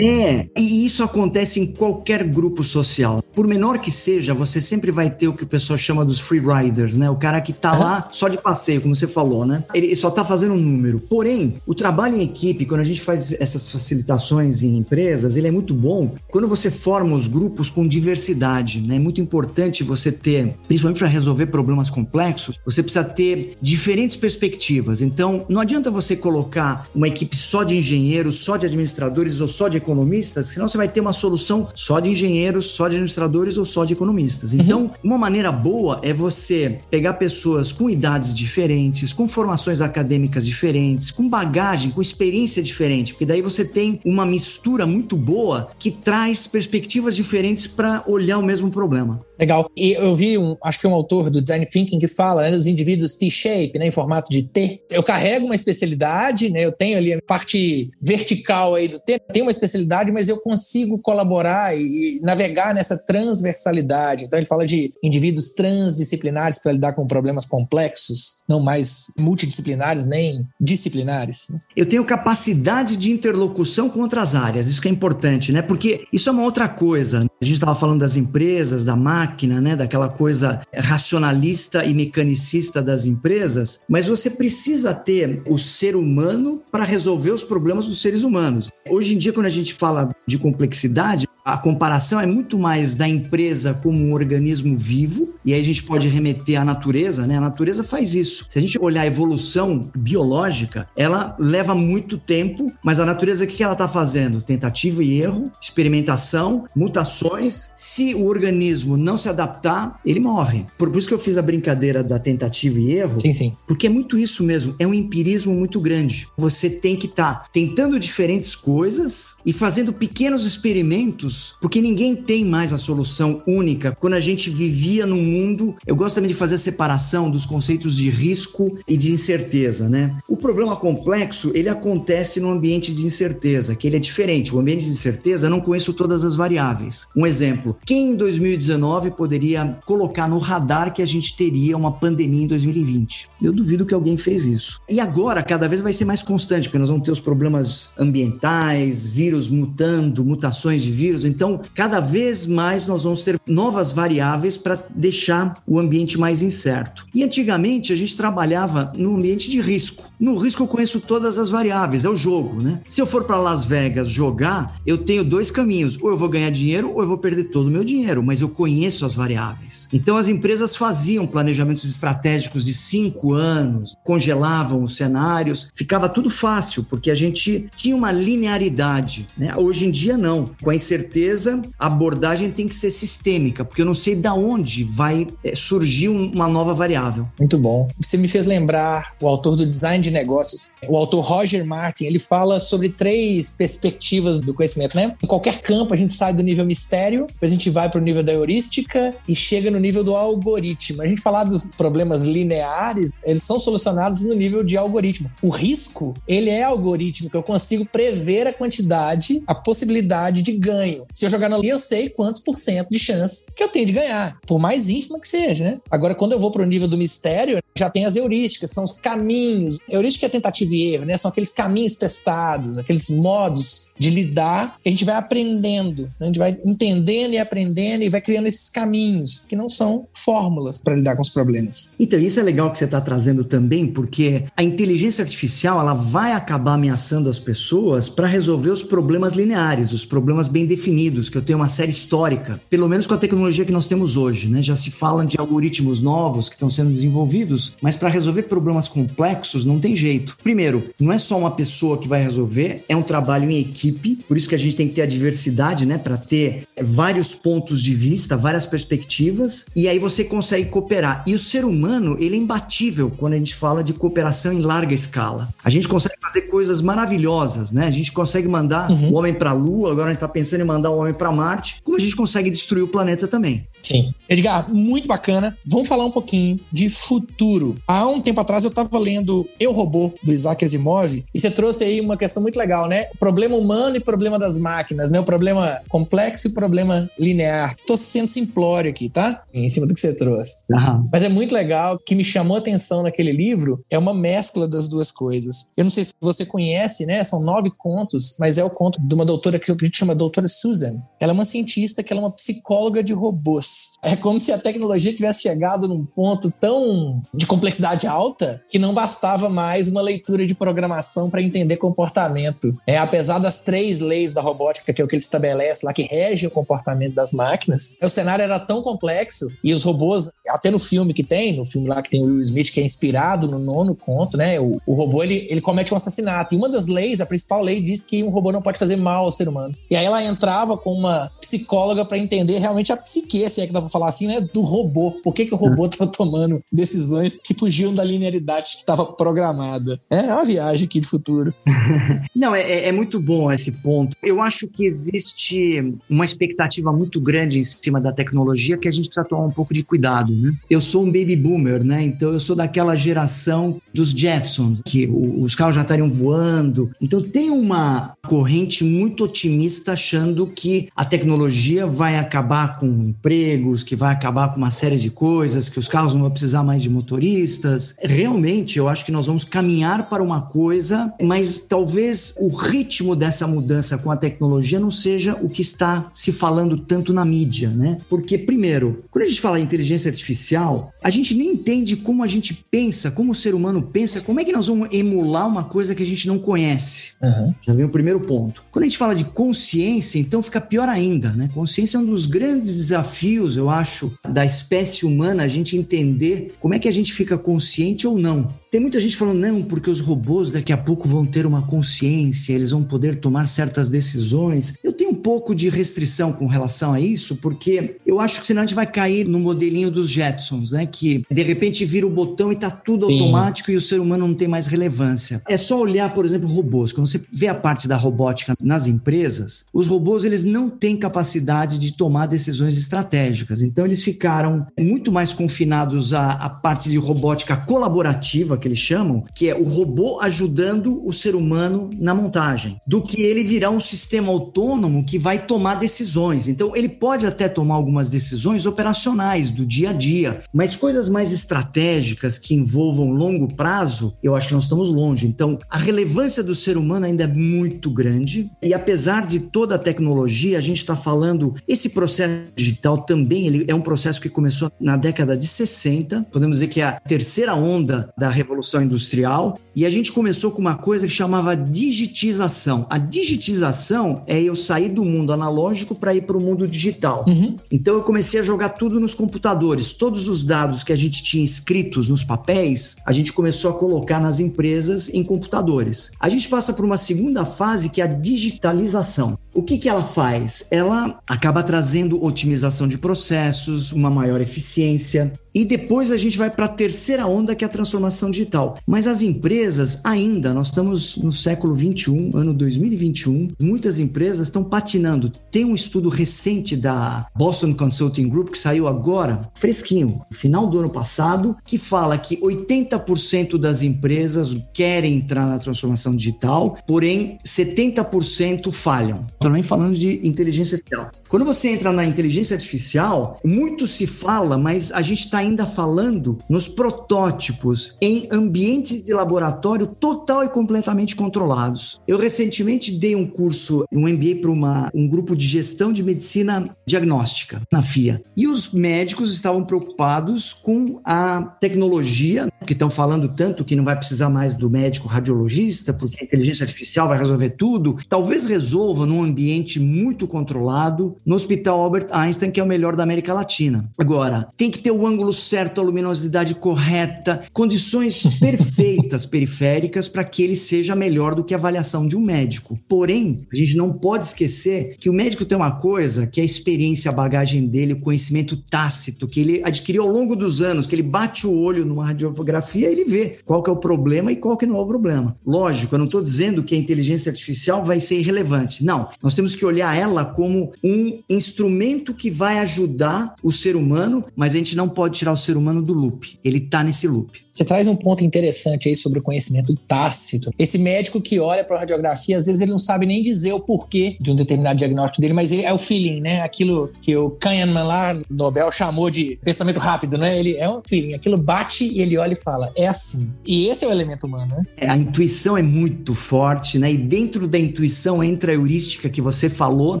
É, 0.00 0.46
e 0.56 0.86
isso 0.86 1.02
acontece 1.02 1.58
em 1.58 1.72
qualquer 1.72 2.22
grupo 2.22 2.62
social. 2.68 3.22
Por 3.32 3.46
menor 3.46 3.78
que 3.78 3.90
seja, 3.90 4.34
você 4.34 4.60
sempre 4.60 4.90
vai 4.90 5.10
ter 5.10 5.28
o 5.28 5.32
que 5.32 5.44
o 5.44 5.46
pessoal 5.46 5.78
chama 5.78 6.04
dos 6.04 6.20
free 6.20 6.40
riders, 6.40 6.94
né? 6.94 7.10
O 7.10 7.16
cara 7.16 7.40
que 7.40 7.52
tá 7.52 7.76
lá 7.76 8.08
só 8.10 8.28
de 8.28 8.38
passeio, 8.38 8.80
como 8.80 8.94
você 8.94 9.06
falou, 9.06 9.44
né? 9.44 9.64
Ele 9.74 9.94
só 9.96 10.10
tá 10.10 10.24
fazendo 10.24 10.54
um 10.54 10.58
número. 10.58 11.00
Porém, 11.00 11.54
o 11.66 11.74
trabalho 11.74 12.16
em 12.16 12.22
equipe, 12.22 12.64
quando 12.64 12.80
a 12.80 12.84
gente 12.84 13.00
faz 13.00 13.32
essas 13.32 13.70
facilitações 13.70 14.62
em 14.62 14.76
empresas, 14.76 15.36
ele 15.36 15.48
é 15.48 15.50
muito 15.50 15.74
bom 15.74 16.14
quando 16.30 16.48
você 16.48 16.70
forma 16.70 17.14
os 17.14 17.26
grupos 17.26 17.70
com 17.70 17.86
diversidade, 17.86 18.80
né? 18.80 18.96
É 18.96 18.98
muito 18.98 19.20
importante 19.20 19.82
você 19.82 20.10
ter, 20.12 20.54
principalmente 20.66 20.98
para 20.98 21.08
resolver 21.08 21.46
problemas 21.46 21.88
complexos, 21.88 22.58
você 22.64 22.82
precisa 22.82 23.04
ter 23.04 23.56
diferentes 23.60 24.16
perspectivas. 24.16 25.00
Então, 25.00 25.46
não 25.48 25.60
adianta 25.60 25.90
você 25.90 26.16
colocar 26.16 26.88
uma 26.94 27.08
equipe 27.08 27.36
só 27.36 27.62
de 27.62 27.76
engenheiros, 27.76 28.40
só 28.40 28.56
de 28.56 28.66
administradores 28.66 29.40
ou 29.40 29.48
só 29.48 29.68
de 29.68 29.76
economistas, 29.76 30.46
senão 30.46 30.68
você 30.68 30.76
vai 30.76 30.88
ter 30.88 31.00
uma 31.00 31.12
solução 31.12 31.68
só 31.74 32.00
de 32.00 32.10
engenheiros, 32.10 32.57
só 32.62 32.88
de 32.88 32.96
administradores 32.96 33.56
ou 33.56 33.64
só 33.64 33.84
de 33.84 33.92
economistas. 33.92 34.52
Então, 34.52 34.90
uma 35.02 35.18
maneira 35.18 35.50
boa 35.50 36.00
é 36.02 36.12
você 36.12 36.78
pegar 36.90 37.14
pessoas 37.14 37.72
com 37.72 37.88
idades 37.88 38.34
diferentes, 38.34 39.12
com 39.12 39.28
formações 39.28 39.80
acadêmicas 39.80 40.44
diferentes, 40.44 41.10
com 41.10 41.28
bagagem, 41.28 41.90
com 41.90 42.02
experiência 42.02 42.62
diferente, 42.62 43.12
porque 43.12 43.26
daí 43.26 43.42
você 43.42 43.64
tem 43.64 44.00
uma 44.04 44.26
mistura 44.26 44.86
muito 44.86 45.16
boa 45.16 45.70
que 45.78 45.90
traz 45.90 46.46
perspectivas 46.46 47.14
diferentes 47.14 47.66
para 47.66 48.02
olhar 48.06 48.38
o 48.38 48.42
mesmo 48.42 48.70
problema. 48.70 49.20
Legal. 49.38 49.70
E 49.76 49.92
eu 49.92 50.14
vi, 50.16 50.36
um, 50.36 50.56
acho 50.64 50.80
que 50.80 50.86
um 50.86 50.94
autor 50.94 51.30
do 51.30 51.40
Design 51.40 51.64
Thinking 51.64 51.98
que 51.98 52.08
fala, 52.08 52.42
né, 52.42 52.50
dos 52.50 52.66
indivíduos 52.66 53.14
T-shape, 53.14 53.78
né, 53.78 53.86
em 53.86 53.90
formato 53.90 54.28
de 54.30 54.42
T. 54.42 54.82
Eu 54.90 55.02
carrego 55.02 55.46
uma 55.46 55.54
especialidade, 55.54 56.50
né, 56.50 56.64
eu 56.64 56.72
tenho 56.72 56.98
ali 56.98 57.12
a 57.12 57.22
parte 57.22 57.90
vertical 58.02 58.74
aí 58.74 58.88
do 58.88 58.98
T, 58.98 59.18
tenho 59.32 59.44
uma 59.44 59.52
especialidade, 59.52 60.10
mas 60.10 60.28
eu 60.28 60.40
consigo 60.40 60.98
colaborar 60.98 61.76
e, 61.76 62.16
e 62.16 62.20
navegar 62.20 62.47
chegar 62.48 62.74
nessa 62.74 62.96
transversalidade. 62.96 64.24
Então 64.24 64.38
ele 64.38 64.46
fala 64.46 64.66
de 64.66 64.92
indivíduos 65.02 65.50
transdisciplinares 65.50 66.58
para 66.58 66.72
lidar 66.72 66.94
com 66.94 67.06
problemas 67.06 67.44
complexos, 67.44 68.38
não 68.48 68.60
mais 68.60 69.06
multidisciplinares 69.18 70.06
nem 70.06 70.46
disciplinares. 70.58 71.46
Né? 71.50 71.58
Eu 71.76 71.86
tenho 71.86 72.04
capacidade 72.04 72.96
de 72.96 73.10
interlocução 73.10 73.90
com 73.90 74.00
outras 74.00 74.34
áreas, 74.34 74.68
isso 74.68 74.80
que 74.80 74.88
é 74.88 74.90
importante, 74.90 75.52
né? 75.52 75.60
Porque 75.60 76.06
isso 76.12 76.28
é 76.28 76.32
uma 76.32 76.42
outra 76.42 76.68
coisa. 76.68 77.26
A 77.40 77.44
gente 77.44 77.54
estava 77.54 77.74
falando 77.74 78.00
das 78.00 78.16
empresas, 78.16 78.82
da 78.82 78.96
máquina, 78.96 79.60
né? 79.60 79.76
Daquela 79.76 80.08
coisa 80.08 80.62
racionalista 80.74 81.84
e 81.84 81.92
mecanicista 81.92 82.80
das 82.82 83.04
empresas, 83.04 83.80
mas 83.88 84.06
você 84.06 84.30
precisa 84.30 84.94
ter 84.94 85.42
o 85.46 85.58
ser 85.58 85.94
humano 85.94 86.62
para 86.72 86.84
resolver 86.84 87.30
os 87.30 87.44
problemas 87.44 87.84
dos 87.86 88.00
seres 88.00 88.22
humanos. 88.22 88.68
Hoje 88.88 89.14
em 89.14 89.18
dia, 89.18 89.32
quando 89.32 89.46
a 89.46 89.50
gente 89.50 89.74
fala 89.74 90.14
de 90.26 90.38
complexidade, 90.38 91.26
a 91.48 91.56
comparação 91.56 92.20
é 92.20 92.26
muito 92.26 92.58
mais 92.58 92.94
da 92.94 93.08
empresa 93.08 93.72
como 93.72 93.98
um 93.98 94.12
organismo 94.12 94.76
vivo, 94.76 95.34
e 95.42 95.54
aí 95.54 95.60
a 95.60 95.64
gente 95.64 95.82
pode 95.82 96.06
remeter 96.06 96.60
à 96.60 96.64
natureza, 96.64 97.26
né? 97.26 97.38
A 97.38 97.40
natureza 97.40 97.82
faz 97.82 98.14
isso. 98.14 98.44
Se 98.50 98.58
a 98.58 98.62
gente 98.62 98.78
olhar 98.78 99.02
a 99.02 99.06
evolução 99.06 99.88
biológica, 99.96 100.86
ela 100.94 101.34
leva 101.38 101.74
muito 101.74 102.18
tempo, 102.18 102.70
mas 102.84 103.00
a 103.00 103.06
natureza 103.06 103.44
o 103.44 103.46
que 103.46 103.62
ela 103.62 103.72
está 103.72 103.88
fazendo? 103.88 104.42
Tentativa 104.42 105.02
e 105.02 105.22
erro, 105.22 105.50
experimentação, 105.58 106.66
mutações. 106.76 107.70
Se 107.76 108.14
o 108.14 108.26
organismo 108.26 108.98
não 108.98 109.16
se 109.16 109.30
adaptar, 109.30 109.98
ele 110.04 110.20
morre. 110.20 110.66
Por 110.76 110.94
isso 110.96 111.08
que 111.08 111.14
eu 111.14 111.18
fiz 111.18 111.38
a 111.38 111.42
brincadeira 111.42 112.02
da 112.02 112.18
tentativa 112.18 112.78
e 112.78 112.92
erro. 112.92 113.18
Sim, 113.18 113.32
sim. 113.32 113.56
Porque 113.66 113.86
é 113.86 113.90
muito 113.90 114.18
isso 114.18 114.44
mesmo, 114.44 114.74
é 114.78 114.86
um 114.86 114.92
empirismo 114.92 115.54
muito 115.54 115.80
grande. 115.80 116.28
Você 116.36 116.68
tem 116.68 116.94
que 116.94 117.06
estar 117.06 117.34
tá 117.34 117.46
tentando 117.50 117.98
diferentes 117.98 118.54
coisas 118.54 119.30
e 119.46 119.52
fazendo 119.52 119.94
pequenos 119.94 120.44
experimentos 120.44 121.37
porque 121.60 121.80
ninguém 121.80 122.14
tem 122.14 122.44
mais 122.44 122.72
a 122.72 122.78
solução 122.78 123.42
única. 123.46 123.96
Quando 123.98 124.14
a 124.14 124.20
gente 124.20 124.50
vivia 124.50 125.06
num 125.06 125.22
mundo, 125.22 125.74
eu 125.86 125.96
gosto 125.96 126.16
também 126.16 126.28
de 126.28 126.34
fazer 126.34 126.56
a 126.56 126.58
separação 126.58 127.30
dos 127.30 127.44
conceitos 127.44 127.96
de 127.96 128.08
risco 128.10 128.78
e 128.86 128.96
de 128.96 129.10
incerteza, 129.10 129.88
né? 129.88 130.16
O 130.28 130.36
problema 130.36 130.76
complexo, 130.76 131.50
ele 131.54 131.68
acontece 131.68 132.40
no 132.40 132.50
ambiente 132.50 132.92
de 132.92 133.04
incerteza, 133.04 133.74
que 133.74 133.86
ele 133.86 133.96
é 133.96 134.00
diferente. 134.00 134.54
O 134.54 134.58
ambiente 134.58 134.84
de 134.84 134.90
incerteza, 134.90 135.50
não 135.50 135.60
conheço 135.60 135.92
todas 135.92 136.24
as 136.24 136.34
variáveis. 136.34 137.06
Um 137.14 137.26
exemplo, 137.26 137.76
quem 137.84 138.10
em 138.10 138.16
2019 138.16 139.10
poderia 139.12 139.78
colocar 139.86 140.28
no 140.28 140.38
radar 140.38 140.92
que 140.92 141.02
a 141.02 141.06
gente 141.06 141.36
teria 141.36 141.76
uma 141.76 141.92
pandemia 141.92 142.44
em 142.44 142.46
2020? 142.46 143.28
Eu 143.42 143.52
duvido 143.52 143.86
que 143.86 143.94
alguém 143.94 144.16
fez 144.16 144.44
isso. 144.44 144.80
E 144.88 145.00
agora, 145.00 145.42
cada 145.42 145.68
vez 145.68 145.80
vai 145.80 145.92
ser 145.92 146.04
mais 146.04 146.22
constante, 146.22 146.68
porque 146.68 146.78
nós 146.78 146.88
vamos 146.88 147.04
ter 147.04 147.12
os 147.12 147.20
problemas 147.20 147.92
ambientais, 147.98 149.06
vírus 149.06 149.48
mutando, 149.48 150.24
mutações 150.24 150.82
de 150.82 150.90
vírus, 150.90 151.24
então, 151.28 151.60
cada 151.74 152.00
vez 152.00 152.46
mais 152.46 152.86
nós 152.86 153.02
vamos 153.02 153.22
ter 153.22 153.38
novas 153.46 153.92
variáveis 153.92 154.56
para 154.56 154.78
deixar 154.90 155.62
o 155.66 155.78
ambiente 155.78 156.18
mais 156.18 156.42
incerto. 156.42 157.06
E 157.14 157.22
antigamente 157.22 157.92
a 157.92 157.96
gente 157.96 158.16
trabalhava 158.16 158.92
no 158.96 159.16
ambiente 159.16 159.50
de 159.50 159.60
risco. 159.60 160.04
No 160.18 160.36
risco 160.38 160.62
eu 160.62 160.66
conheço 160.66 161.00
todas 161.00 161.38
as 161.38 161.48
variáveis, 161.48 162.04
é 162.04 162.08
o 162.08 162.16
jogo, 162.16 162.62
né? 162.62 162.80
Se 162.88 163.00
eu 163.00 163.06
for 163.06 163.24
para 163.24 163.38
Las 163.38 163.64
Vegas 163.64 164.08
jogar, 164.08 164.76
eu 164.86 164.98
tenho 164.98 165.24
dois 165.24 165.50
caminhos: 165.50 165.96
ou 166.00 166.10
eu 166.10 166.18
vou 166.18 166.28
ganhar 166.28 166.50
dinheiro 166.50 166.92
ou 166.92 167.02
eu 167.02 167.08
vou 167.08 167.18
perder 167.18 167.44
todo 167.44 167.66
o 167.66 167.70
meu 167.70 167.84
dinheiro, 167.84 168.22
mas 168.22 168.40
eu 168.40 168.48
conheço 168.48 169.04
as 169.04 169.14
variáveis. 169.14 169.86
Então 169.92 170.16
as 170.16 170.28
empresas 170.28 170.74
faziam 170.74 171.26
planejamentos 171.26 171.84
estratégicos 171.84 172.64
de 172.64 172.74
cinco 172.74 173.32
anos, 173.34 173.96
congelavam 174.04 174.82
os 174.82 174.96
cenários, 174.96 175.70
ficava 175.74 176.08
tudo 176.08 176.30
fácil, 176.30 176.84
porque 176.84 177.10
a 177.10 177.14
gente 177.14 177.68
tinha 177.74 177.94
uma 177.94 178.10
linearidade. 178.10 179.26
Né? 179.36 179.54
Hoje 179.56 179.86
em 179.86 179.90
dia, 179.90 180.16
não. 180.16 180.50
Com 180.62 180.70
a 180.70 180.74
incerteza 180.74 181.07
certeza, 181.08 181.62
a 181.78 181.86
abordagem 181.86 182.50
tem 182.50 182.68
que 182.68 182.74
ser 182.74 182.90
sistêmica, 182.90 183.64
porque 183.64 183.80
eu 183.80 183.86
não 183.86 183.94
sei 183.94 184.14
da 184.14 184.34
onde 184.34 184.84
vai 184.84 185.26
é, 185.42 185.54
surgir 185.54 186.08
uma 186.08 186.46
nova 186.46 186.74
variável. 186.74 187.26
Muito 187.38 187.56
bom. 187.56 187.88
Você 187.98 188.16
me 188.16 188.28
fez 188.28 188.44
lembrar 188.46 189.14
o 189.20 189.26
autor 189.26 189.56
do 189.56 189.66
Design 189.66 190.02
de 190.02 190.10
Negócios, 190.10 190.70
o 190.86 190.96
autor 190.96 191.20
Roger 191.20 191.64
Martin, 191.64 192.04
ele 192.04 192.18
fala 192.18 192.60
sobre 192.60 192.90
três 192.90 193.50
perspectivas 193.50 194.40
do 194.40 194.52
conhecimento, 194.52 194.96
né? 194.96 195.14
Em 195.22 195.26
qualquer 195.26 195.60
campo, 195.60 195.94
a 195.94 195.96
gente 195.96 196.12
sai 196.12 196.34
do 196.34 196.42
nível 196.42 196.66
mistério, 196.66 197.26
depois 197.26 197.50
a 197.50 197.54
gente 197.54 197.70
vai 197.70 197.88
para 197.88 198.00
o 198.00 198.04
nível 198.04 198.22
da 198.22 198.32
heurística 198.32 199.14
e 199.26 199.34
chega 199.34 199.70
no 199.70 199.78
nível 199.78 200.04
do 200.04 200.14
algoritmo. 200.14 201.02
A 201.02 201.06
gente 201.06 201.22
falar 201.22 201.44
dos 201.44 201.66
problemas 201.66 202.24
lineares, 202.24 203.10
eles 203.24 203.44
são 203.44 203.58
solucionados 203.58 204.22
no 204.22 204.34
nível 204.34 204.62
de 204.62 204.76
algoritmo. 204.76 205.30
O 205.42 205.48
risco, 205.48 206.14
ele 206.26 206.50
é 206.50 206.62
algorítmico, 206.62 207.36
eu 207.36 207.42
consigo 207.42 207.86
prever 207.86 208.46
a 208.46 208.52
quantidade, 208.52 209.42
a 209.46 209.54
possibilidade 209.54 210.42
de 210.42 210.52
ganho. 210.52 210.97
Se 211.12 211.26
eu 211.26 211.30
jogar 211.30 211.48
na 211.48 211.56
linha, 211.56 211.74
eu 211.74 211.78
sei 211.78 212.08
quantos 212.08 212.40
por 212.40 212.58
cento 212.58 212.88
de 212.90 212.98
chance 212.98 213.44
que 213.54 213.62
eu 213.62 213.68
tenho 213.68 213.86
de 213.86 213.92
ganhar, 213.92 214.38
por 214.46 214.58
mais 214.58 214.88
ínfima 214.88 215.20
que 215.20 215.28
seja, 215.28 215.64
né? 215.64 215.80
Agora, 215.90 216.14
quando 216.14 216.32
eu 216.32 216.38
vou 216.38 216.50
para 216.50 216.62
o 216.62 216.66
nível 216.66 216.88
do 216.88 216.96
mistério, 216.96 217.58
já 217.76 217.88
tem 217.88 218.04
as 218.04 218.16
heurísticas, 218.16 218.70
são 218.70 218.84
os 218.84 218.96
caminhos. 218.96 219.78
Heurística 219.88 220.26
é 220.26 220.28
tentativa 220.28 220.74
e 220.74 220.94
erro, 220.94 221.04
né? 221.04 221.16
São 221.16 221.30
aqueles 221.30 221.52
caminhos 221.52 221.96
testados, 221.96 222.78
aqueles 222.78 223.08
modos 223.10 223.92
de 223.98 224.10
lidar 224.10 224.78
que 224.82 224.88
a 224.88 224.92
gente 224.92 225.04
vai 225.04 225.16
aprendendo, 225.16 226.02
né? 226.02 226.10
a 226.20 226.26
gente 226.26 226.38
vai 226.38 226.56
entendendo 226.64 227.34
e 227.34 227.38
aprendendo 227.38 228.02
e 228.02 228.08
vai 228.08 228.20
criando 228.20 228.46
esses 228.46 228.70
caminhos 228.70 229.40
que 229.40 229.56
não 229.56 229.68
são 229.68 230.06
fórmulas 230.12 230.78
para 230.78 230.94
lidar 230.94 231.16
com 231.16 231.22
os 231.22 231.30
problemas. 231.30 231.90
Então, 231.98 232.18
isso 232.18 232.38
é 232.38 232.42
legal 232.42 232.70
que 232.70 232.78
você 232.78 232.84
está 232.84 233.00
trazendo 233.00 233.44
também, 233.44 233.86
porque 233.86 234.44
a 234.56 234.62
inteligência 234.62 235.22
artificial 235.22 235.80
ela 235.80 235.94
vai 235.94 236.32
acabar 236.32 236.74
ameaçando 236.74 237.28
as 237.28 237.38
pessoas 237.38 238.08
para 238.08 238.26
resolver 238.26 238.70
os 238.70 238.82
problemas 238.82 239.32
lineares, 239.32 239.92
os 239.92 240.04
problemas 240.04 240.46
bem 240.46 240.66
definidos, 240.66 240.87
que 241.28 241.36
eu 241.36 241.42
tenho 241.42 241.58
uma 241.58 241.68
série 241.68 241.90
histórica, 241.90 242.60
pelo 242.70 242.88
menos 242.88 243.06
com 243.06 243.14
a 243.14 243.18
tecnologia 243.18 243.64
que 243.64 243.72
nós 243.72 243.86
temos 243.86 244.16
hoje, 244.16 244.48
né? 244.48 244.62
Já 244.62 244.76
se 244.76 244.90
fala 244.90 245.24
de 245.24 245.38
algoritmos 245.38 246.00
novos 246.00 246.48
que 246.48 246.54
estão 246.54 246.70
sendo 246.70 246.90
desenvolvidos, 246.90 247.72
mas 247.80 247.96
para 247.96 248.08
resolver 248.08 248.44
problemas 248.44 248.88
complexos 248.88 249.64
não 249.64 249.78
tem 249.78 249.96
jeito. 249.96 250.36
Primeiro, 250.42 250.90
não 251.00 251.12
é 251.12 251.18
só 251.18 251.38
uma 251.38 251.50
pessoa 251.50 251.98
que 251.98 252.08
vai 252.08 252.22
resolver, 252.22 252.84
é 252.88 252.96
um 252.96 253.02
trabalho 253.02 253.50
em 253.50 253.60
equipe 253.60 253.88
equipe, 253.88 254.24
por 254.26 254.36
isso 254.36 254.48
que 254.48 254.54
a 254.54 254.58
gente 254.58 254.76
tem 254.76 254.88
que 254.88 254.94
ter 254.94 255.02
a 255.02 255.06
diversidade, 255.06 255.86
né, 255.86 255.98
para 255.98 256.16
ter 256.16 256.66
vários 256.82 257.34
pontos 257.34 257.82
de 257.82 257.92
vista, 257.94 258.36
várias 258.36 258.66
perspectivas, 258.66 259.66
e 259.74 259.88
aí 259.88 259.98
você 259.98 260.24
consegue 260.24 260.68
cooperar. 260.68 261.22
E 261.26 261.34
o 261.34 261.38
ser 261.38 261.64
humano, 261.64 262.16
ele 262.20 262.36
é 262.36 262.38
imbatível 262.38 263.10
quando 263.16 263.34
a 263.34 263.36
gente 263.36 263.54
fala 263.54 263.82
de 263.82 263.92
cooperação 263.92 264.52
em 264.52 264.60
larga 264.60 264.94
escala. 264.94 265.48
A 265.62 265.70
gente 265.70 265.88
consegue 265.88 266.16
fazer 266.20 266.42
coisas 266.42 266.80
maravilhosas, 266.80 267.72
né? 267.72 267.86
A 267.86 267.90
gente 267.90 268.12
consegue 268.12 268.48
mandar 268.48 268.90
uhum. 268.90 269.10
o 269.10 269.14
homem 269.14 269.34
para 269.34 269.50
a 269.50 269.54
Lua, 269.54 269.92
agora 269.92 270.08
a 270.08 270.10
gente 270.10 270.16
está 270.16 270.28
pensando 270.28 270.60
em 270.60 270.66
mandar 270.66 270.77
o 270.86 270.96
homem 270.98 271.14
para 271.14 271.32
Marte, 271.32 271.80
como 271.82 271.96
a 271.96 272.00
gente 272.00 272.14
consegue 272.14 272.50
destruir 272.50 272.82
o 272.82 272.88
planeta 272.88 273.26
também. 273.26 273.66
Sim. 273.88 274.12
Edgar, 274.28 274.70
muito 274.70 275.08
bacana. 275.08 275.56
Vamos 275.64 275.88
falar 275.88 276.04
um 276.04 276.10
pouquinho 276.10 276.60
de 276.70 276.90
futuro. 276.90 277.74
Há 277.86 278.06
um 278.06 278.20
tempo 278.20 278.38
atrás 278.38 278.62
eu 278.62 278.68
estava 278.68 278.98
lendo 278.98 279.48
Eu 279.58 279.72
Robô, 279.72 280.12
do 280.22 280.30
Isaac 280.30 280.62
Asimov, 280.62 281.24
e 281.34 281.40
você 281.40 281.50
trouxe 281.50 281.84
aí 281.84 281.98
uma 281.98 282.14
questão 282.14 282.42
muito 282.42 282.58
legal, 282.58 282.86
né? 282.86 283.08
O 283.14 283.16
problema 283.16 283.56
humano 283.56 283.96
e 283.96 284.00
problema 284.00 284.38
das 284.38 284.58
máquinas, 284.58 285.10
né? 285.10 285.18
O 285.18 285.24
problema 285.24 285.80
complexo 285.88 286.48
e 286.48 286.50
o 286.50 286.54
problema 286.54 287.10
linear. 287.18 287.76
Tô 287.86 287.96
sendo 287.96 288.26
simplório 288.26 288.90
aqui, 288.90 289.08
tá? 289.08 289.42
Em 289.54 289.70
cima 289.70 289.86
do 289.86 289.94
que 289.94 290.00
você 290.00 290.14
trouxe. 290.14 290.56
Uhum. 290.70 291.08
Mas 291.10 291.22
é 291.22 291.30
muito 291.30 291.54
legal, 291.54 291.98
que 291.98 292.14
me 292.14 292.24
chamou 292.24 292.56
a 292.58 292.60
atenção 292.60 293.02
naquele 293.02 293.32
livro 293.32 293.82
é 293.88 293.98
uma 293.98 294.12
mescla 294.12 294.68
das 294.68 294.86
duas 294.86 295.10
coisas. 295.10 295.70
Eu 295.74 295.84
não 295.84 295.90
sei 295.90 296.04
se 296.04 296.12
você 296.20 296.44
conhece, 296.44 297.06
né? 297.06 297.24
São 297.24 297.40
nove 297.40 297.70
contos, 297.70 298.36
mas 298.38 298.58
é 298.58 298.64
o 298.64 298.68
conto 298.68 299.00
de 299.00 299.14
uma 299.14 299.24
doutora 299.24 299.58
que 299.58 299.70
a 299.70 299.74
gente 299.74 299.96
chama 299.96 300.14
doutora 300.14 300.46
Susan. 300.46 301.00
Ela 301.18 301.32
é 301.32 301.34
uma 301.34 301.46
cientista 301.46 302.02
que 302.02 302.12
ela 302.12 302.20
é 302.20 302.24
uma 302.24 302.32
psicóloga 302.32 303.02
de 303.02 303.14
robôs. 303.14 303.77
É 304.02 304.16
como 304.16 304.38
se 304.38 304.52
a 304.52 304.58
tecnologia 304.58 305.14
tivesse 305.14 305.42
chegado 305.42 305.88
num 305.88 306.04
ponto 306.04 306.50
tão 306.50 307.20
de 307.34 307.46
complexidade 307.46 308.06
alta 308.06 308.62
que 308.68 308.78
não 308.78 308.94
bastava 308.94 309.48
mais 309.48 309.88
uma 309.88 310.00
leitura 310.00 310.46
de 310.46 310.54
programação 310.54 311.28
para 311.28 311.42
entender 311.42 311.76
comportamento. 311.76 312.76
É, 312.86 312.96
apesar 312.96 313.38
das 313.38 313.60
três 313.60 314.00
leis 314.00 314.32
da 314.32 314.40
robótica, 314.40 314.92
que 314.92 315.02
é 315.02 315.04
o 315.04 315.08
que 315.08 315.16
ele 315.16 315.22
estabelece 315.22 315.84
lá, 315.84 315.92
que 315.92 316.02
rege 316.02 316.46
o 316.46 316.50
comportamento 316.50 317.14
das 317.14 317.32
máquinas, 317.32 317.96
o 318.02 318.10
cenário 318.10 318.42
era 318.42 318.58
tão 318.58 318.82
complexo 318.82 319.46
e 319.62 319.74
os 319.74 319.82
robôs, 319.84 320.30
até 320.48 320.70
no 320.70 320.78
filme 320.78 321.12
que 321.12 321.24
tem, 321.24 321.56
no 321.56 321.64
filme 321.64 321.88
lá 321.88 322.00
que 322.02 322.10
tem 322.10 322.22
o 322.22 322.26
Will 322.26 322.42
Smith, 322.42 322.72
que 322.72 322.80
é 322.80 322.84
inspirado 322.84 323.48
no 323.48 323.58
nono 323.58 323.94
conto, 323.94 324.36
né? 324.36 324.60
O, 324.60 324.80
o 324.86 324.94
robô 324.94 325.22
ele, 325.22 325.46
ele 325.50 325.60
comete 325.60 325.92
um 325.92 325.96
assassinato. 325.96 326.54
E 326.54 326.58
uma 326.58 326.68
das 326.68 326.86
leis, 326.86 327.20
a 327.20 327.26
principal 327.26 327.62
lei, 327.62 327.80
diz 327.80 328.04
que 328.04 328.22
um 328.22 328.30
robô 328.30 328.52
não 328.52 328.62
pode 328.62 328.78
fazer 328.78 328.96
mal 328.96 329.24
ao 329.24 329.32
ser 329.32 329.48
humano. 329.48 329.74
E 329.90 329.96
aí 329.96 330.04
ela 330.04 330.22
entrava 330.22 330.76
com 330.76 330.92
uma 330.92 331.30
psicóloga 331.40 332.04
para 332.04 332.18
entender 332.18 332.58
realmente 332.58 332.92
a 332.92 332.96
psique, 332.96 333.44
é 333.44 333.48
que 333.68 333.72
dá 333.72 333.80
pra 333.80 333.90
falar 333.90 334.08
assim, 334.08 334.26
né? 334.26 334.40
Do 334.40 334.60
robô. 334.60 335.12
Por 335.22 335.34
que, 335.34 335.46
que 335.46 335.54
o 335.54 335.56
robô 335.56 335.86
estava 335.86 336.10
tomando 336.10 336.60
decisões 336.72 337.36
que 337.36 337.54
fugiam 337.54 337.94
da 337.94 338.04
linearidade 338.04 338.72
que 338.72 338.78
estava 338.78 339.04
programada? 339.04 340.00
É 340.10 340.22
uma 340.22 340.44
viagem 340.44 340.86
aqui 340.86 341.00
de 341.00 341.08
futuro. 341.08 341.54
Não, 342.34 342.54
é, 342.54 342.62
é, 342.62 342.88
é 342.88 342.92
muito 342.92 343.20
bom 343.20 343.52
esse 343.52 343.70
ponto. 343.70 344.16
Eu 344.22 344.40
acho 344.42 344.66
que 344.66 344.84
existe 344.84 345.94
uma 346.08 346.24
expectativa 346.24 346.92
muito 346.92 347.20
grande 347.20 347.58
em 347.58 347.64
cima 347.64 348.00
da 348.00 348.12
tecnologia 348.12 348.76
que 348.76 348.88
a 348.88 348.92
gente 348.92 349.06
precisa 349.06 349.26
tomar 349.26 349.46
um 349.46 349.50
pouco 349.50 349.72
de 349.72 349.82
cuidado, 349.82 350.32
né? 350.32 350.52
Eu 350.68 350.80
sou 350.80 351.04
um 351.04 351.06
baby 351.06 351.36
boomer, 351.36 351.84
né? 351.84 352.02
Então 352.02 352.32
eu 352.32 352.40
sou 352.40 352.56
daquela 352.56 352.96
geração 352.96 353.80
dos 353.92 354.10
Jetsons, 354.10 354.82
que 354.84 355.06
os 355.06 355.54
carros 355.54 355.74
já 355.74 355.82
estariam 355.82 356.10
voando. 356.10 356.90
Então 357.00 357.22
tem 357.22 357.50
uma 357.50 358.14
corrente 358.28 358.84
muito 358.84 359.24
otimista 359.24 359.92
achando 359.92 360.46
que 360.46 360.88
a 360.94 361.04
tecnologia 361.04 361.86
vai 361.86 362.16
acabar 362.16 362.78
com 362.78 362.86
empregos, 362.86 363.82
que 363.82 363.96
vai 363.96 364.12
acabar 364.12 364.50
com 364.50 364.58
uma 364.58 364.70
série 364.70 364.98
de 364.98 365.10
coisas, 365.10 365.68
que 365.68 365.78
os 365.78 365.88
carros 365.88 366.12
não 366.12 366.20
vão 366.20 366.30
precisar 366.30 366.62
mais 366.62 366.82
de 366.82 366.90
motoristas. 366.90 367.94
Realmente, 368.00 368.78
eu 368.78 368.88
acho 368.88 369.04
que 369.04 369.10
nós 369.10 369.26
vamos 369.26 369.44
caminhar 369.44 370.08
para 370.08 370.22
uma 370.22 370.42
coisa, 370.42 371.12
mas 371.20 371.58
talvez 371.58 372.34
o 372.38 372.54
ritmo 372.54 373.16
dessa 373.16 373.46
mudança 373.46 373.96
com 373.96 374.10
a 374.10 374.16
tecnologia 374.16 374.78
não 374.78 374.90
seja 374.90 375.34
o 375.40 375.48
que 375.48 375.62
está 375.62 376.10
se 376.12 376.30
falando 376.30 376.76
tanto 376.76 377.12
na 377.12 377.24
mídia, 377.24 377.70
né? 377.70 377.96
Porque, 378.10 378.36
primeiro, 378.36 379.02
quando 379.10 379.24
a 379.24 379.28
gente 379.28 379.40
fala 379.40 379.58
em 379.58 379.62
inteligência 379.62 380.10
artificial, 380.10 380.92
a 381.02 381.10
gente 381.10 381.34
nem 381.34 381.48
entende 381.48 381.96
como 381.96 382.22
a 382.22 382.26
gente 382.26 382.54
pensa, 382.70 383.10
como 383.10 383.32
o 383.32 383.34
ser 383.34 383.54
humano 383.54 383.82
pensa, 383.82 384.20
como 384.20 384.40
é 384.40 384.44
que 384.44 384.52
nós 384.52 384.66
vamos 384.66 384.88
emular 384.92 385.48
uma 385.48 385.64
coisa 385.64 385.94
que 385.94 386.02
a 386.02 386.06
gente 386.06 386.26
não 386.26 386.38
conhece. 386.38 387.12
Uhum. 387.22 387.54
Já 387.66 387.72
vem 387.72 387.84
o 387.84 387.88
primeiro 387.88 388.17
ponto. 388.20 388.64
Quando 388.70 388.84
a 388.84 388.88
gente 388.88 388.98
fala 388.98 389.14
de 389.14 389.24
consciência, 389.24 390.18
então 390.18 390.42
fica 390.42 390.60
pior 390.60 390.88
ainda, 390.88 391.30
né? 391.30 391.48
Consciência 391.54 391.96
é 391.96 392.00
um 392.00 392.04
dos 392.04 392.26
grandes 392.26 392.76
desafios, 392.76 393.56
eu 393.56 393.68
acho, 393.68 394.12
da 394.28 394.44
espécie 394.44 395.04
humana, 395.06 395.42
a 395.42 395.48
gente 395.48 395.76
entender 395.76 396.54
como 396.60 396.74
é 396.74 396.78
que 396.78 396.88
a 396.88 396.92
gente 396.92 397.12
fica 397.12 397.36
consciente 397.36 398.06
ou 398.06 398.18
não. 398.18 398.46
Tem 398.70 398.80
muita 398.80 399.00
gente 399.00 399.16
falando, 399.16 399.38
não, 399.38 399.62
porque 399.62 399.88
os 399.88 399.98
robôs 399.98 400.50
daqui 400.50 400.72
a 400.74 400.76
pouco 400.76 401.08
vão 401.08 401.24
ter 401.24 401.46
uma 401.46 401.62
consciência, 401.62 402.52
eles 402.52 402.70
vão 402.70 402.84
poder 402.84 403.16
tomar 403.16 403.46
certas 403.46 403.88
decisões. 403.88 404.74
Eu 404.84 404.92
tenho 404.92 405.10
um 405.10 405.14
pouco 405.14 405.54
de 405.54 405.70
restrição 405.70 406.34
com 406.34 406.46
relação 406.46 406.92
a 406.92 407.00
isso, 407.00 407.36
porque 407.36 407.96
eu 408.04 408.20
acho 408.20 408.42
que 408.42 408.46
senão 408.46 408.60
a 408.60 408.66
gente 408.66 408.74
vai 408.74 408.86
cair 408.86 409.26
no 409.26 409.40
modelinho 409.40 409.90
dos 409.90 410.10
Jetsons, 410.10 410.72
né? 410.72 410.84
Que 410.84 411.24
de 411.30 411.42
repente 411.42 411.82
vira 411.86 412.06
o 412.06 412.10
botão 412.10 412.52
e 412.52 412.56
tá 412.56 412.70
tudo 412.70 413.06
Sim. 413.06 413.20
automático 413.20 413.70
e 413.70 413.76
o 413.76 413.80
ser 413.80 414.00
humano 414.00 414.28
não 414.28 414.34
tem 414.34 414.48
mais 414.48 414.66
relevância. 414.66 415.42
É 415.48 415.56
só 415.56 415.80
olhar, 415.80 416.12
por 416.12 416.26
exemplo, 416.26 416.46
robôs. 416.46 416.92
Quando 416.92 417.06
você 417.06 417.22
vê 417.32 417.48
a 417.48 417.54
parte 417.54 417.88
da 417.88 417.96
robótica 417.96 418.54
nas 418.62 418.86
empresas, 418.86 419.64
os 419.72 419.86
robôs 419.86 420.24
eles 420.24 420.44
não 420.44 420.68
têm 420.68 420.94
capacidade 420.94 421.78
de 421.78 421.96
tomar 421.96 422.26
decisões 422.26 422.76
estratégicas. 422.76 423.62
Então 423.62 423.86
eles 423.86 424.04
ficaram 424.04 424.66
muito 424.78 425.10
mais 425.10 425.32
confinados 425.32 426.12
à, 426.12 426.32
à 426.32 426.50
parte 426.50 426.90
de 426.90 426.98
robótica 426.98 427.56
colaborativa 427.56 428.57
que 428.58 428.68
eles 428.68 428.78
chamam, 428.78 429.24
que 429.34 429.48
é 429.48 429.54
o 429.54 429.62
robô 429.62 430.20
ajudando 430.20 431.04
o 431.06 431.12
ser 431.12 431.34
humano 431.34 431.90
na 431.98 432.14
montagem, 432.14 432.80
do 432.86 433.02
que 433.02 433.20
ele 433.20 433.44
virar 433.44 433.70
um 433.70 433.80
sistema 433.80 434.30
autônomo 434.30 435.04
que 435.04 435.18
vai 435.18 435.44
tomar 435.46 435.76
decisões. 435.76 436.48
Então, 436.48 436.74
ele 436.76 436.88
pode 436.88 437.26
até 437.26 437.48
tomar 437.48 437.74
algumas 437.74 438.08
decisões 438.08 438.66
operacionais 438.66 439.50
do 439.50 439.64
dia 439.64 439.90
a 439.90 439.92
dia, 439.92 440.40
mas 440.52 440.76
coisas 440.76 441.08
mais 441.08 441.32
estratégicas 441.32 442.38
que 442.38 442.54
envolvam 442.54 443.10
longo 443.10 443.54
prazo, 443.54 444.16
eu 444.22 444.34
acho 444.34 444.48
que 444.48 444.54
nós 444.54 444.64
estamos 444.64 444.88
longe. 444.88 445.26
Então, 445.26 445.58
a 445.68 445.78
relevância 445.78 446.42
do 446.42 446.54
ser 446.54 446.76
humano 446.76 447.06
ainda 447.06 447.24
é 447.24 447.28
muito 447.28 447.90
grande 447.90 448.48
e 448.62 448.74
apesar 448.74 449.26
de 449.26 449.40
toda 449.40 449.74
a 449.74 449.78
tecnologia, 449.78 450.58
a 450.58 450.60
gente 450.60 450.78
está 450.78 450.96
falando 450.96 451.54
esse 451.66 451.88
processo 451.88 452.48
digital 452.56 452.98
também 452.98 453.46
ele 453.46 453.64
é 453.68 453.74
um 453.74 453.80
processo 453.80 454.20
que 454.20 454.28
começou 454.28 454.70
na 454.80 454.96
década 454.96 455.36
de 455.36 455.46
60. 455.46 456.26
Podemos 456.30 456.58
dizer 456.58 456.68
que 456.68 456.80
é 456.80 456.84
a 456.84 457.00
terceira 457.00 457.54
onda 457.54 458.12
da 458.16 458.30
Revolução 458.48 458.82
Industrial, 458.82 459.60
e 459.76 459.84
a 459.84 459.90
gente 459.90 460.10
começou 460.10 460.50
com 460.50 460.60
uma 460.60 460.74
coisa 460.74 461.06
que 461.06 461.12
chamava 461.12 461.54
digitização. 461.54 462.86
A 462.88 462.96
digitização 462.96 464.22
é 464.26 464.40
eu 464.40 464.56
sair 464.56 464.88
do 464.88 465.04
mundo 465.04 465.34
analógico 465.34 465.94
para 465.94 466.14
ir 466.14 466.22
para 466.22 466.36
o 466.36 466.40
mundo 466.40 466.66
digital. 466.66 467.26
Uhum. 467.28 467.56
Então 467.70 467.94
eu 467.94 468.02
comecei 468.02 468.40
a 468.40 468.42
jogar 468.42 468.70
tudo 468.70 468.98
nos 468.98 469.14
computadores. 469.14 469.92
Todos 469.92 470.26
os 470.26 470.42
dados 470.42 470.82
que 470.82 470.92
a 470.92 470.96
gente 470.96 471.22
tinha 471.22 471.44
escritos 471.44 472.08
nos 472.08 472.24
papéis, 472.24 472.96
a 473.04 473.12
gente 473.12 473.32
começou 473.32 473.70
a 473.70 473.74
colocar 473.74 474.18
nas 474.18 474.40
empresas 474.40 475.10
em 475.10 475.22
computadores. 475.22 476.10
A 476.18 476.28
gente 476.30 476.48
passa 476.48 476.72
por 476.72 476.84
uma 476.84 476.96
segunda 476.96 477.44
fase 477.44 477.90
que 477.90 478.00
é 478.00 478.04
a 478.04 478.08
digitalização. 478.08 479.38
O 479.52 479.62
que, 479.62 479.76
que 479.76 479.88
ela 479.88 480.04
faz? 480.04 480.66
Ela 480.70 481.20
acaba 481.26 481.62
trazendo 481.62 482.24
otimização 482.24 482.88
de 482.88 482.96
processos, 482.96 483.92
uma 483.92 484.08
maior 484.08 484.40
eficiência, 484.40 485.32
e 485.54 485.64
depois 485.64 486.10
a 486.10 486.16
gente 486.16 486.38
vai 486.38 486.50
para 486.50 486.66
a 486.66 486.68
terceira 486.68 487.26
onda, 487.26 487.54
que 487.54 487.64
é 487.64 487.66
a 487.66 487.70
transformação 487.70 488.30
digital. 488.30 488.78
Mas 488.86 489.06
as 489.06 489.22
empresas 489.22 490.00
ainda, 490.04 490.52
nós 490.52 490.68
estamos 490.68 491.16
no 491.16 491.32
século 491.32 491.74
21, 491.74 492.36
ano 492.36 492.52
2021, 492.54 493.48
muitas 493.60 493.98
empresas 493.98 494.48
estão 494.48 494.62
patinando. 494.62 495.32
Tem 495.50 495.64
um 495.64 495.74
estudo 495.74 496.08
recente 496.08 496.76
da 496.76 497.26
Boston 497.36 497.74
Consulting 497.74 498.28
Group 498.28 498.50
que 498.50 498.58
saiu 498.58 498.86
agora, 498.88 499.48
fresquinho, 499.54 500.20
no 500.30 500.36
final 500.36 500.66
do 500.66 500.78
ano 500.78 500.90
passado, 500.90 501.56
que 501.64 501.78
fala 501.78 502.18
que 502.18 502.36
80% 502.38 503.58
das 503.58 503.82
empresas 503.82 504.56
querem 504.72 505.16
entrar 505.16 505.46
na 505.46 505.58
transformação 505.58 506.14
digital, 506.14 506.76
porém 506.86 507.38
70% 507.44 508.70
falham. 508.72 509.26
Nem 509.50 509.62
falando 509.62 509.94
de 509.94 510.20
inteligência 510.26 510.76
artificial. 510.76 511.10
Quando 511.28 511.44
você 511.44 511.70
entra 511.70 511.92
na 511.92 512.04
inteligência 512.04 512.54
artificial, 512.54 513.40
muito 513.44 513.86
se 513.88 514.06
fala, 514.06 514.58
mas 514.58 514.92
a 514.92 515.00
gente 515.02 515.24
está 515.24 515.37
ainda 515.38 515.64
falando 515.64 516.38
nos 516.48 516.68
protótipos 516.68 517.96
em 518.00 518.28
ambientes 518.30 519.04
de 519.04 519.12
laboratório 519.12 519.86
total 519.86 520.44
e 520.44 520.48
completamente 520.48 521.14
controlados. 521.14 522.00
Eu 522.06 522.18
recentemente 522.18 522.92
dei 522.92 523.14
um 523.14 523.26
curso, 523.26 523.84
um 523.92 524.08
MBA 524.08 524.40
para 524.40 524.90
um 524.94 525.08
grupo 525.08 525.36
de 525.36 525.46
gestão 525.46 525.92
de 525.92 526.02
medicina 526.02 526.76
diagnóstica 526.86 527.62
na 527.70 527.82
FIA. 527.82 528.20
E 528.36 528.46
os 528.46 528.72
médicos 528.72 529.32
estavam 529.32 529.64
preocupados 529.64 530.52
com 530.52 531.00
a 531.04 531.42
tecnologia, 531.60 532.48
que 532.66 532.72
estão 532.72 532.90
falando 532.90 533.28
tanto 533.34 533.64
que 533.64 533.76
não 533.76 533.84
vai 533.84 533.96
precisar 533.96 534.28
mais 534.28 534.56
do 534.56 534.68
médico 534.68 535.08
radiologista, 535.08 535.92
porque 535.92 536.18
a 536.20 536.24
inteligência 536.24 536.64
artificial 536.64 537.08
vai 537.08 537.18
resolver 537.18 537.50
tudo. 537.50 537.96
Talvez 538.08 538.44
resolva 538.44 539.06
num 539.06 539.22
ambiente 539.22 539.78
muito 539.78 540.26
controlado, 540.26 541.16
no 541.24 541.36
Hospital 541.36 541.80
Albert 541.80 542.08
Einstein, 542.10 542.50
que 542.50 542.60
é 542.60 542.62
o 542.62 542.66
melhor 542.66 542.96
da 542.96 543.02
América 543.02 543.32
Latina. 543.32 543.88
Agora, 543.98 544.48
tem 544.56 544.70
que 544.70 544.78
ter 544.78 544.90
o 544.90 545.06
ângulo 545.06 545.27
certo, 545.32 545.80
a 545.80 545.84
luminosidade 545.84 546.54
correta, 546.54 547.42
condições 547.52 548.22
perfeitas 548.38 549.26
periféricas 549.26 550.08
para 550.08 550.24
que 550.24 550.42
ele 550.42 550.56
seja 550.56 550.94
melhor 550.94 551.34
do 551.34 551.44
que 551.44 551.54
a 551.54 551.56
avaliação 551.56 552.06
de 552.06 552.16
um 552.16 552.20
médico. 552.20 552.78
Porém, 552.88 553.46
a 553.52 553.56
gente 553.56 553.76
não 553.76 553.92
pode 553.92 554.24
esquecer 554.24 554.96
que 554.98 555.10
o 555.10 555.12
médico 555.12 555.44
tem 555.44 555.56
uma 555.56 555.72
coisa 555.72 556.26
que 556.26 556.40
é 556.40 556.42
a 556.42 556.46
experiência, 556.46 557.10
a 557.10 557.14
bagagem 557.14 557.66
dele, 557.66 557.94
o 557.94 558.00
conhecimento 558.00 558.56
tácito 558.56 559.28
que 559.28 559.40
ele 559.40 559.62
adquiriu 559.64 560.02
ao 560.02 560.08
longo 560.08 560.36
dos 560.36 560.60
anos, 560.60 560.86
que 560.86 560.94
ele 560.94 561.02
bate 561.02 561.46
o 561.46 561.54
olho 561.54 561.84
numa 561.84 562.06
radiografia 562.06 562.88
e 562.88 562.92
ele 562.92 563.04
vê 563.04 563.38
qual 563.44 563.62
que 563.62 563.70
é 563.70 563.72
o 563.72 563.76
problema 563.76 564.32
e 564.32 564.36
qual 564.36 564.56
que 564.56 564.66
não 564.66 564.76
é 564.76 564.80
o 564.80 564.86
problema. 564.86 565.36
Lógico, 565.46 565.94
eu 565.94 565.98
não 565.98 566.04
estou 566.04 566.22
dizendo 566.22 566.62
que 566.62 566.74
a 566.74 566.78
inteligência 566.78 567.30
artificial 567.30 567.84
vai 567.84 568.00
ser 568.00 568.18
irrelevante. 568.18 568.84
Não, 568.84 569.08
nós 569.22 569.34
temos 569.34 569.54
que 569.54 569.64
olhar 569.64 569.96
ela 569.96 570.24
como 570.24 570.72
um 570.82 571.20
instrumento 571.28 572.14
que 572.14 572.30
vai 572.30 572.58
ajudar 572.58 573.34
o 573.42 573.52
ser 573.52 573.76
humano, 573.76 574.24
mas 574.36 574.52
a 574.52 574.58
gente 574.58 574.76
não 574.76 574.88
pode 574.88 575.17
tirar 575.18 575.32
o 575.32 575.36
ser 575.36 575.56
humano 575.56 575.82
do 575.82 575.92
loop. 575.92 576.38
Ele 576.44 576.60
tá 576.60 576.82
nesse 576.82 577.06
loop. 577.06 577.40
Você 577.48 577.64
traz 577.64 577.88
um 577.88 577.96
ponto 577.96 578.22
interessante 578.22 578.88
aí 578.88 578.94
sobre 578.94 579.18
o 579.18 579.22
conhecimento 579.22 579.74
tácito. 579.74 580.52
Esse 580.56 580.78
médico 580.78 581.20
que 581.20 581.40
olha 581.40 581.64
para 581.64 581.76
a 581.76 581.80
radiografia, 581.80 582.38
às 582.38 582.46
vezes 582.46 582.60
ele 582.60 582.70
não 582.70 582.78
sabe 582.78 583.04
nem 583.04 583.20
dizer 583.20 583.52
o 583.52 583.58
porquê 583.58 584.16
de 584.20 584.30
um 584.30 584.36
determinado 584.36 584.78
diagnóstico 584.78 585.20
dele, 585.20 585.32
mas 585.32 585.50
ele 585.50 585.62
é 585.62 585.72
o 585.72 585.78
feeling, 585.78 586.20
né? 586.20 586.40
Aquilo 586.42 586.90
que 587.02 587.16
o 587.16 587.30
Kahneman 587.30 587.82
lá, 587.82 588.20
Nobel, 588.30 588.70
chamou 588.70 589.10
de 589.10 589.38
pensamento 589.42 589.80
rápido, 589.80 590.16
né? 590.16 590.38
Ele 590.38 590.56
é 590.56 590.68
um 590.70 590.80
feeling. 590.86 591.14
Aquilo 591.14 591.36
bate 591.36 591.84
e 591.84 592.00
ele 592.00 592.16
olha 592.16 592.34
e 592.34 592.36
fala, 592.36 592.72
é 592.76 592.86
assim. 592.86 593.28
E 593.44 593.66
esse 593.66 593.84
é 593.84 593.88
o 593.88 593.90
elemento 593.90 594.26
humano, 594.26 594.54
né? 594.54 594.62
É, 594.76 594.88
a 594.88 594.96
intuição 594.96 595.58
é 595.58 595.62
muito 595.62 596.14
forte, 596.14 596.78
né? 596.78 596.92
E 596.92 596.98
dentro 596.98 597.48
da 597.48 597.58
intuição 597.58 598.22
entra 598.22 598.52
a 598.52 598.54
heurística 598.54 599.08
que 599.08 599.20
você 599.20 599.48
falou. 599.48 600.00